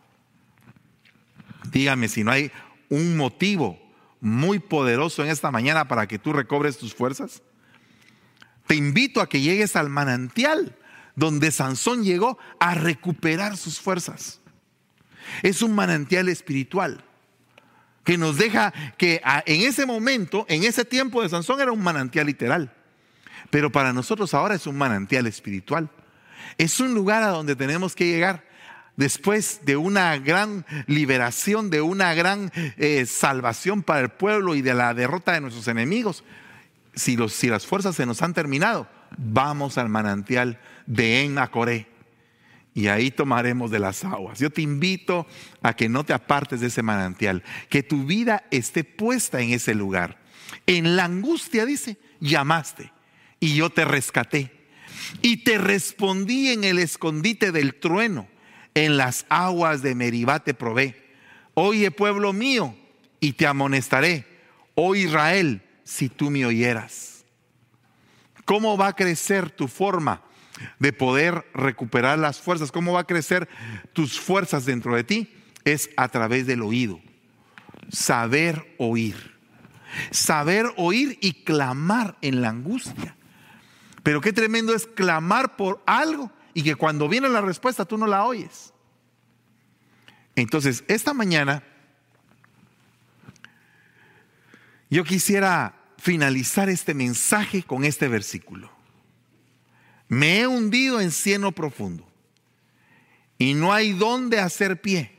[1.72, 2.52] Dígame si no hay
[2.90, 3.87] un motivo
[4.20, 7.42] muy poderoso en esta mañana para que tú recobres tus fuerzas.
[8.66, 10.76] Te invito a que llegues al manantial
[11.16, 14.40] donde Sansón llegó a recuperar sus fuerzas.
[15.42, 17.04] Es un manantial espiritual
[18.04, 22.28] que nos deja que en ese momento, en ese tiempo de Sansón era un manantial
[22.28, 22.74] literal,
[23.50, 25.90] pero para nosotros ahora es un manantial espiritual.
[26.58, 28.47] Es un lugar a donde tenemos que llegar
[28.98, 34.74] después de una gran liberación, de una gran eh, salvación para el pueblo y de
[34.74, 36.26] la derrota de nuestros enemigos.
[36.94, 41.88] Si, si las fuerzas se nos han terminado, vamos al manantial de Enmacoré
[42.78, 44.38] y ahí tomaremos de las aguas.
[44.38, 45.26] Yo te invito
[45.64, 49.74] a que no te apartes de ese manantial, que tu vida esté puesta en ese
[49.74, 50.20] lugar.
[50.68, 52.92] En la angustia, dice, llamaste
[53.40, 54.52] y yo te rescaté.
[55.24, 58.28] Y te respondí en el escondite del trueno,
[58.78, 60.96] en las aguas de Meribá te probé.
[61.56, 62.76] Oye, pueblo mío,
[63.20, 64.28] y te amonestaré.
[64.76, 67.26] Oh Israel, si tú me oyeras.
[68.46, 70.22] ¿Cómo va a crecer tu forma
[70.78, 73.50] de poder recuperar las fuerzas, cómo va a crecer
[73.94, 75.34] tus fuerzas dentro de ti,
[75.66, 77.00] es a través del oído.
[77.90, 79.38] Saber oír.
[80.12, 83.16] Saber oír y clamar en la angustia.
[84.04, 88.08] Pero qué tremendo es clamar por algo y que cuando viene la respuesta tú no
[88.08, 88.74] la oyes.
[90.36, 91.62] Entonces, esta mañana
[94.90, 98.72] yo quisiera finalizar este mensaje con este versículo.
[100.08, 102.08] Me he hundido en cieno profundo
[103.38, 105.16] y no hay dónde hacer pie.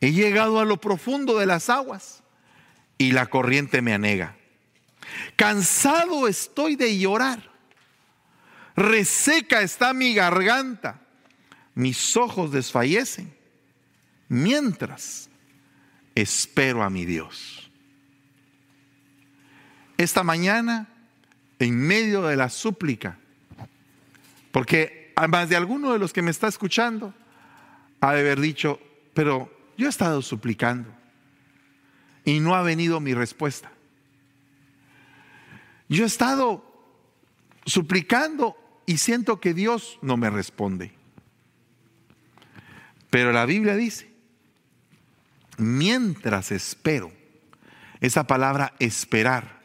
[0.00, 2.22] He llegado a lo profundo de las aguas
[2.96, 4.34] y la corriente me anega.
[5.36, 7.57] Cansado estoy de llorar.
[8.78, 11.00] Reseca está mi garganta.
[11.74, 13.34] Mis ojos desfallecen
[14.28, 15.28] mientras
[16.14, 17.72] espero a mi Dios.
[19.96, 20.86] Esta mañana,
[21.58, 23.18] en medio de la súplica,
[24.52, 27.12] porque más de alguno de los que me está escuchando
[28.00, 28.78] ha de haber dicho,
[29.12, 30.88] pero yo he estado suplicando
[32.24, 33.72] y no ha venido mi respuesta.
[35.88, 36.64] Yo he estado
[37.66, 40.92] suplicando y siento que Dios no me responde.
[43.10, 44.10] Pero la Biblia dice,
[45.58, 47.12] mientras espero,
[48.00, 49.60] esa palabra esperar,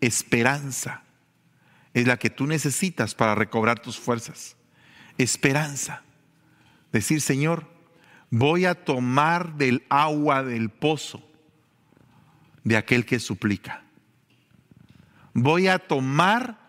[0.00, 1.04] esperanza,
[1.94, 4.56] es la que tú necesitas para recobrar tus fuerzas.
[5.16, 6.02] Esperanza.
[6.90, 7.68] Decir, Señor,
[8.30, 11.22] voy a tomar del agua del pozo
[12.64, 13.84] de aquel que suplica.
[15.34, 16.59] Voy a tomar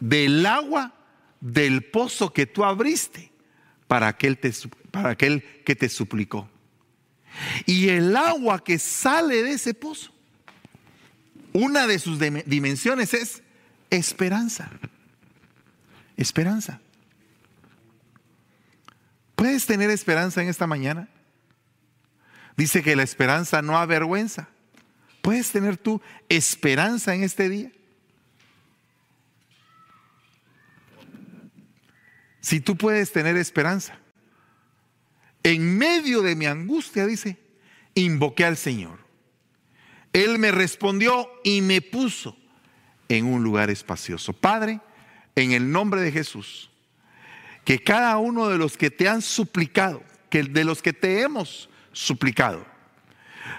[0.00, 0.94] del agua
[1.40, 3.30] del pozo que tú abriste
[3.86, 4.38] para aquel,
[4.90, 6.48] para aquel que te suplicó.
[7.66, 10.12] Y el agua que sale de ese pozo,
[11.52, 13.42] una de sus dimensiones es
[13.90, 14.70] esperanza.
[16.16, 16.80] Esperanza.
[19.34, 21.08] ¿Puedes tener esperanza en esta mañana?
[22.56, 24.48] Dice que la esperanza no avergüenza.
[25.22, 27.72] ¿Puedes tener tú esperanza en este día?
[32.40, 33.98] Si tú puedes tener esperanza,
[35.42, 37.38] en medio de mi angustia, dice,
[37.94, 38.98] invoqué al Señor.
[40.12, 42.36] Él me respondió y me puso
[43.08, 44.32] en un lugar espacioso.
[44.32, 44.80] Padre,
[45.36, 46.70] en el nombre de Jesús,
[47.64, 51.68] que cada uno de los que te han suplicado, que de los que te hemos
[51.92, 52.64] suplicado,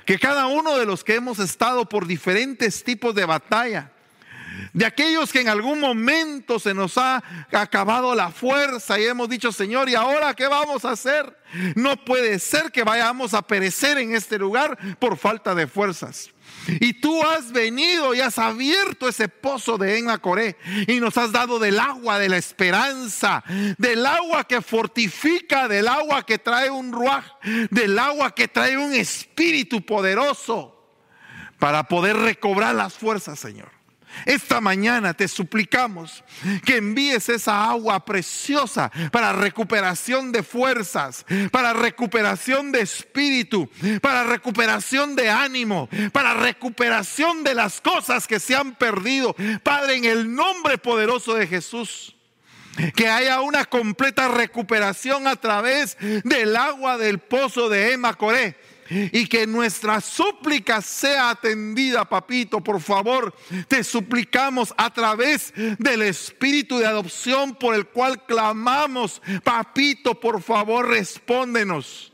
[0.06, 3.92] que cada uno de los que hemos estado por diferentes tipos de batalla,
[4.74, 9.52] de aquellos que en algún momento se nos ha acabado la fuerza y hemos dicho,
[9.52, 11.38] Señor, ¿y ahora qué vamos a hacer?
[11.76, 16.32] No puede ser que vayamos a perecer en este lugar por falta de fuerzas.
[16.68, 20.58] Y tú has venido y has abierto ese pozo de Enmacoré
[20.88, 23.44] y nos has dado del agua de la esperanza,
[23.78, 27.26] del agua que fortifica, del agua que trae un ruaj,
[27.72, 30.78] del agua que trae un espíritu poderoso
[31.58, 33.81] para poder recobrar las fuerzas, Señor.
[34.26, 36.24] Esta mañana te suplicamos
[36.66, 43.70] que envíes esa agua preciosa para recuperación de fuerzas, para recuperación de espíritu,
[44.02, 49.36] para recuperación de ánimo, para recuperación de las cosas que se han perdido.
[49.64, 52.16] Padre, en el nombre poderoso de Jesús.
[52.96, 58.56] Que haya una completa recuperación a través del agua del pozo de Emma Coré
[58.92, 62.62] y que nuestra súplica sea atendida, papito.
[62.62, 63.34] Por favor,
[63.68, 70.90] te suplicamos a través del espíritu de adopción por el cual clamamos, papito, por favor,
[70.90, 72.12] respóndenos.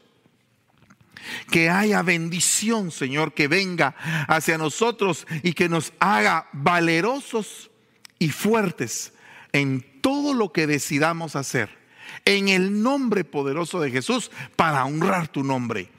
[1.49, 3.95] Que haya bendición, Señor, que venga
[4.27, 7.69] hacia nosotros y que nos haga valerosos
[8.19, 9.13] y fuertes
[9.51, 11.75] en todo lo que decidamos hacer.
[12.23, 15.89] En el nombre poderoso de Jesús, para honrar tu nombre.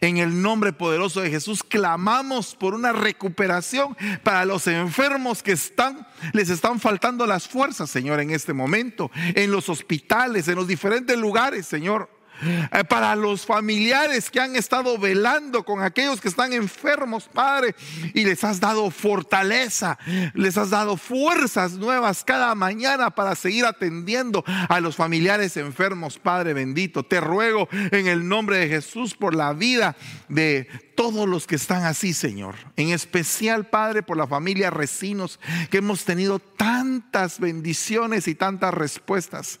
[0.00, 6.06] En el nombre poderoso de Jesús clamamos por una recuperación para los enfermos que están,
[6.32, 11.16] les están faltando las fuerzas, Señor, en este momento, en los hospitales, en los diferentes
[11.16, 12.19] lugares, Señor.
[12.42, 17.74] Eh, para los familiares que han estado velando con aquellos que están enfermos, Padre,
[18.14, 19.98] y les has dado fortaleza,
[20.34, 26.54] les has dado fuerzas nuevas cada mañana para seguir atendiendo a los familiares enfermos, Padre
[26.54, 27.02] bendito.
[27.02, 29.96] Te ruego en el nombre de Jesús por la vida
[30.28, 32.56] de todos los que están así, Señor.
[32.76, 39.60] En especial, Padre, por la familia Recinos, que hemos tenido tantas bendiciones y tantas respuestas.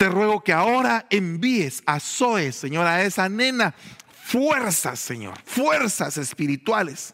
[0.00, 3.74] Te ruego que ahora envíes a Zoe, Señor, a esa nena,
[4.24, 7.12] fuerzas, Señor, fuerzas espirituales.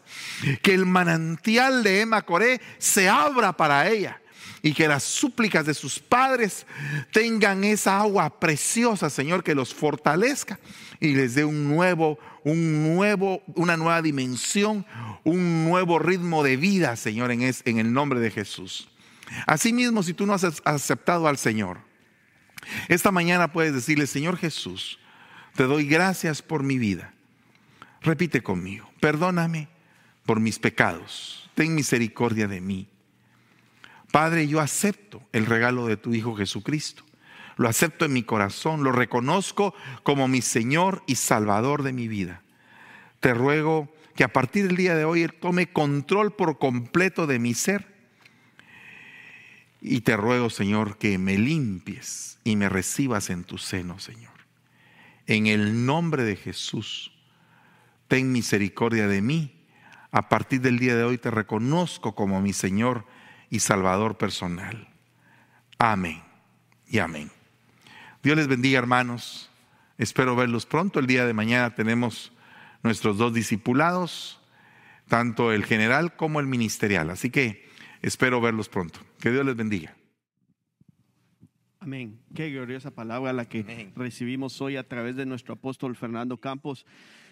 [0.61, 4.21] Que el manantial de Emma Coré se abra para ella
[4.61, 6.65] y que las súplicas de sus padres
[7.11, 10.57] tengan esa agua preciosa, Señor, que los fortalezca
[11.01, 14.85] y les dé un nuevo, un nuevo, una nueva dimensión,
[15.25, 18.87] un nuevo ritmo de vida, Señor, en, en el nombre de Jesús.
[19.45, 21.85] Asimismo, si tú no has aceptado al Señor,
[22.87, 24.99] esta mañana puedes decirle, Señor Jesús,
[25.55, 27.13] te doy gracias por mi vida.
[28.01, 29.67] Repite conmigo, perdóname
[30.25, 32.87] por mis pecados, ten misericordia de mí.
[34.11, 37.03] Padre, yo acepto el regalo de tu Hijo Jesucristo.
[37.57, 42.43] Lo acepto en mi corazón, lo reconozco como mi Señor y Salvador de mi vida.
[43.19, 47.39] Te ruego que a partir del día de hoy Él tome control por completo de
[47.39, 47.96] mi ser
[49.87, 54.33] y te ruego, Señor, que me limpies y me recibas en tu seno, Señor.
[55.25, 57.11] En el nombre de Jesús,
[58.07, 59.53] ten misericordia de mí.
[60.11, 63.05] A partir del día de hoy te reconozco como mi Señor
[63.49, 64.87] y Salvador personal.
[65.77, 66.23] Amén
[66.87, 67.31] y amén.
[68.23, 69.49] Dios les bendiga, hermanos.
[69.97, 70.99] Espero verlos pronto.
[70.99, 72.31] El día de mañana tenemos
[72.83, 74.39] nuestros dos discipulados,
[75.07, 77.09] tanto el general como el ministerial.
[77.09, 77.66] Así que
[78.01, 78.99] espero verlos pronto.
[79.19, 79.95] Que Dios les bendiga.
[81.79, 82.19] Amén.
[82.35, 86.85] Qué gloriosa palabra la que recibimos hoy a través de nuestro apóstol Fernando Campos.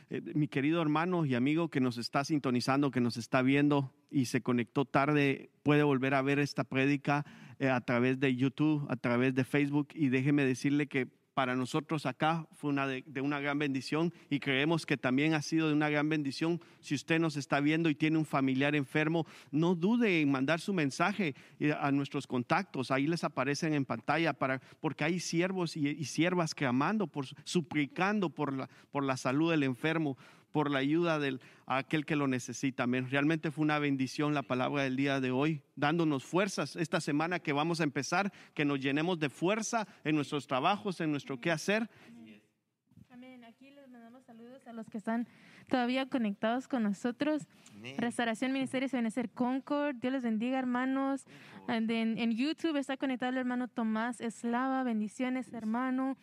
[0.10, 4.26] Eh, mi querido hermano y amigo que nos está sintonizando, que nos está viendo y
[4.26, 7.26] se conectó tarde, puede volver a ver esta prédica
[7.60, 12.06] eh, a través de YouTube, a través de Facebook y déjeme decirle que para nosotros
[12.06, 15.90] acá fue una de, una gran bendición y creemos que también ha sido de una
[15.90, 16.62] gran bendición.
[16.80, 20.74] Si usted nos está viendo y tiene un familiar enfermo, no dude en mandar su
[20.74, 21.36] mensaje
[21.80, 22.90] a nuestros contactos.
[22.90, 28.30] Ahí les aparecen en pantalla para, porque hay siervos y, y siervas clamando, por, suplicando
[28.30, 30.18] por la, por la salud del enfermo
[30.56, 32.86] por la ayuda de aquel que lo necesita.
[32.86, 37.52] Realmente fue una bendición la palabra del día de hoy, dándonos fuerzas esta semana que
[37.52, 41.90] vamos a empezar, que nos llenemos de fuerza en nuestros trabajos, en nuestro qué hacer.
[43.10, 43.44] Amén.
[43.44, 45.28] Aquí les mandamos saludos a los que están
[45.68, 47.50] todavía conectados con nosotros.
[47.98, 49.98] Restauración Ministerio Benecer Concord.
[49.98, 51.26] Dios les bendiga, hermanos.
[51.68, 54.84] En, en, YouTube está conectado el hermano Tomás Eslava.
[54.84, 56.16] Bendiciones, hermano.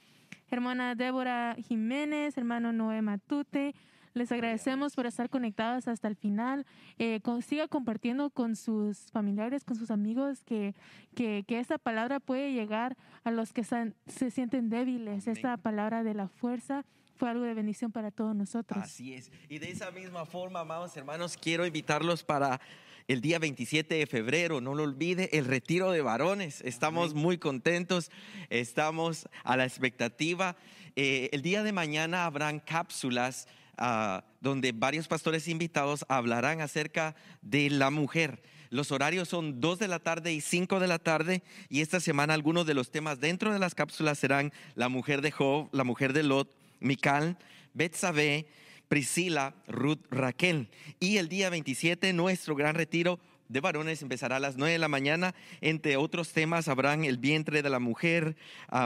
[0.51, 3.75] Hermana Débora Jiménez, hermano Noé Matute.
[4.15, 6.67] Les agradecemos por estar conectados hasta el final.
[6.99, 10.75] Eh, siga compartiendo con sus familiares, con sus amigos, que,
[11.15, 15.27] que, que esta palabra puede llegar a los que se sienten débiles.
[15.27, 16.85] Esta palabra de la fuerza
[17.17, 18.83] fue algo de bendición para todos nosotros.
[18.83, 19.31] Así es.
[19.49, 22.61] Y de esa misma forma, amados hermanos, quiero invitarlos para
[23.09, 26.61] el día 27 de febrero, no lo olvide, el retiro de varones.
[26.63, 28.11] Estamos muy contentos,
[28.51, 30.57] estamos a la expectativa.
[30.97, 33.49] Eh, el día de mañana habrán cápsulas
[33.79, 38.43] Ah, donde varios pastores invitados hablarán acerca de la mujer.
[38.69, 42.35] Los horarios son 2 de la tarde y 5 de la tarde y esta semana
[42.35, 46.13] algunos de los temas dentro de las cápsulas serán la mujer de Job, la mujer
[46.13, 47.39] de Lot, Mical,
[47.73, 48.47] Betsabé,
[48.89, 50.69] Priscila, Ruth, Raquel.
[51.01, 54.89] Y el día 27 nuestro gran retiro de varones empezará a las 9 de la
[54.89, 55.35] mañana.
[55.61, 58.37] Entre otros temas habrán el vientre de la mujer,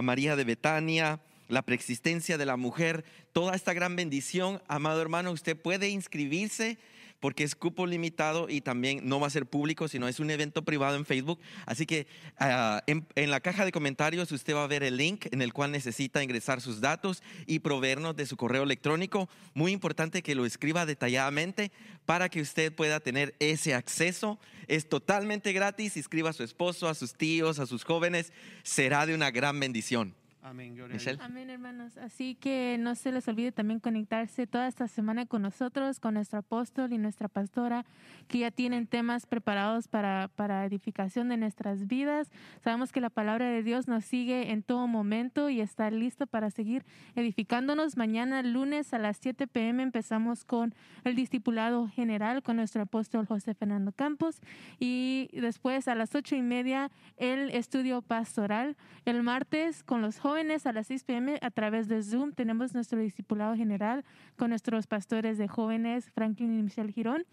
[0.03, 5.57] María de Betania, la preexistencia de la mujer, toda esta gran bendición, amado hermano, usted
[5.57, 6.79] puede inscribirse
[7.21, 10.65] porque es cupo limitado y también no va a ser público, sino es un evento
[10.65, 11.41] privado en Facebook.
[11.65, 12.07] Así que
[12.39, 15.73] ah, en, la caja de comentarios usted va a ver el link en el cual
[15.73, 19.29] necesita ingresar sus datos y proveernos de su correo electrónico.
[19.55, 21.73] Muy importante que lo escriba detalladamente
[22.05, 24.39] para que usted pueda tener ese acceso.
[24.69, 25.97] Es totalmente gratis.
[25.97, 28.33] Inscriba a su esposo, a sus tíos, a sus jóvenes.
[28.63, 30.15] Será de una gran bendición.
[30.49, 30.79] Amén,
[31.23, 31.97] Amén, hermanos.
[31.97, 36.39] Así que no se les olvide también conectarse toda esta semana con nosotros, con nuestro
[36.39, 37.85] apóstol y nuestra pastora,
[38.29, 42.31] que ya tienen temas preparados para, para edificación de nuestras vidas.
[42.63, 46.53] Sabemos que la palabra de Dios nos sigue en todo momento y está listo para
[46.53, 46.85] seguir
[47.17, 47.97] edificándonos.
[47.97, 53.55] Mañana, lunes a las 7 pm, empezamos con el discipulado general con nuestro apóstol José
[53.55, 54.41] Fernando Campos
[54.79, 58.77] y después a las ocho y media el estudio pastoral.
[59.05, 62.33] El martes con los jóvenes jóvenes a las 6 pm a través de Zoom.
[62.33, 64.05] Tenemos nuestro discipulado general
[64.37, 67.25] con nuestros pastores de jóvenes, Franklin y Michelle Girón.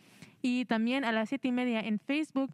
[0.42, 2.50] Y también a las 7 y media en Facebook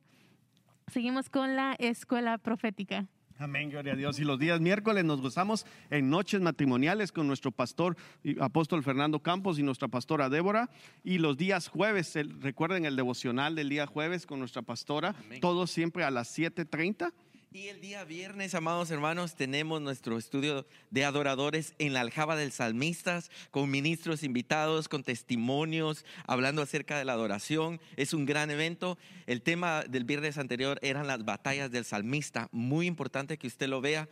[0.87, 3.05] seguimos con la escuela profética.
[3.37, 4.19] Amén, gloria a Dios.
[4.19, 9.19] Y los días miércoles nos gozamos en noches matrimoniales con nuestro pastor y apóstol Fernando
[9.19, 10.71] Campos y nuestra pastora Débora.
[11.03, 15.41] Y los días jueves, el- recuerden el devocional del día jueves con nuestra pastora, Amén.
[15.41, 17.13] todos siempre a las 7.30.
[17.51, 22.51] Y el día viernes, amados hermanos, tenemos nuestro estudio de adoradores en la aljaba del
[22.51, 27.81] salmistas, con ministros invitados, con testimonios, hablando acerca de la adoración.
[27.97, 28.99] Es un gran evento.
[29.25, 32.49] El tema del viernes anterior eran las batallas del salmista.
[32.51, 34.07] Muy importante que usted lo vea.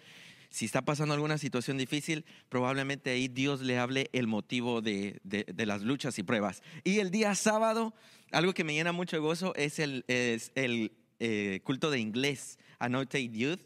[0.50, 5.66] Si está pasando alguna situación difícil, probablemente ahí Dios le hable el motivo de, de-
[5.68, 6.64] las luchas y pruebas.
[6.84, 7.94] Y el día sábado,
[8.32, 13.62] algo que me llena mucho gozo es el, el eh, culto de inglés, Anointed Youth.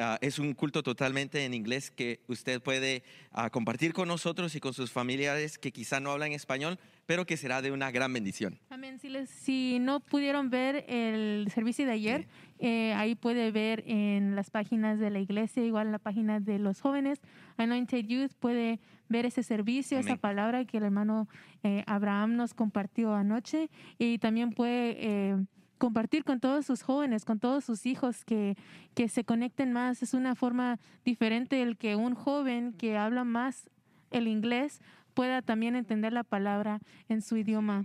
[0.00, 3.02] Ah, es un culto totalmente en inglés que usted puede
[3.32, 7.36] ah, compartir con nosotros y con sus familiares que quizá no hablan español, pero que
[7.36, 8.60] será de una gran bendición.
[8.70, 9.00] Amén.
[9.00, 12.28] Si, les, si no pudieron ver el servicio de ayer,
[12.60, 16.60] eh, ahí puede ver en las páginas de la iglesia, igual en la página de
[16.60, 17.20] los jóvenes,
[17.56, 18.78] Anointed Youth, puede
[19.08, 20.20] ver ese servicio, esa Amén.
[20.20, 21.28] palabra que el hermano
[21.64, 25.36] eh, Abraham nos compartió anoche y también puede eh,
[25.78, 28.56] compartir con todos sus jóvenes, con todos sus hijos que,
[28.94, 30.02] que se conecten más.
[30.02, 33.70] Es una forma diferente el que un joven que habla más
[34.10, 34.80] el inglés
[35.14, 37.84] pueda también entender la palabra en su idioma.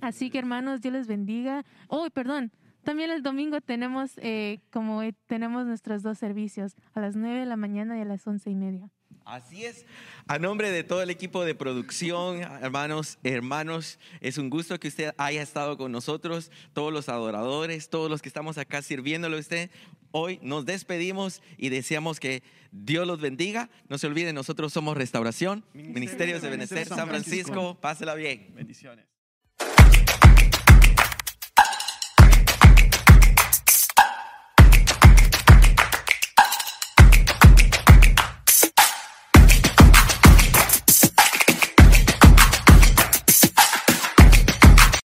[0.00, 1.64] Así que hermanos, Dios les bendiga.
[1.88, 2.52] Oh, perdón.
[2.84, 7.46] También el domingo tenemos, eh, como eh, tenemos nuestros dos servicios, a las 9 de
[7.46, 8.90] la mañana y a las once y media.
[9.24, 9.86] Así es.
[10.28, 15.14] A nombre de todo el equipo de producción, hermanos, hermanos, es un gusto que usted
[15.16, 19.70] haya estado con nosotros, todos los adoradores, todos los que estamos acá sirviéndole a usted.
[20.10, 23.70] Hoy nos despedimos y deseamos que Dios los bendiga.
[23.88, 27.78] No se olviden, nosotros somos Restauración, Ministerios de Benecer, San Francisco.
[27.80, 28.52] Pásela bien.
[28.54, 29.06] Bendiciones.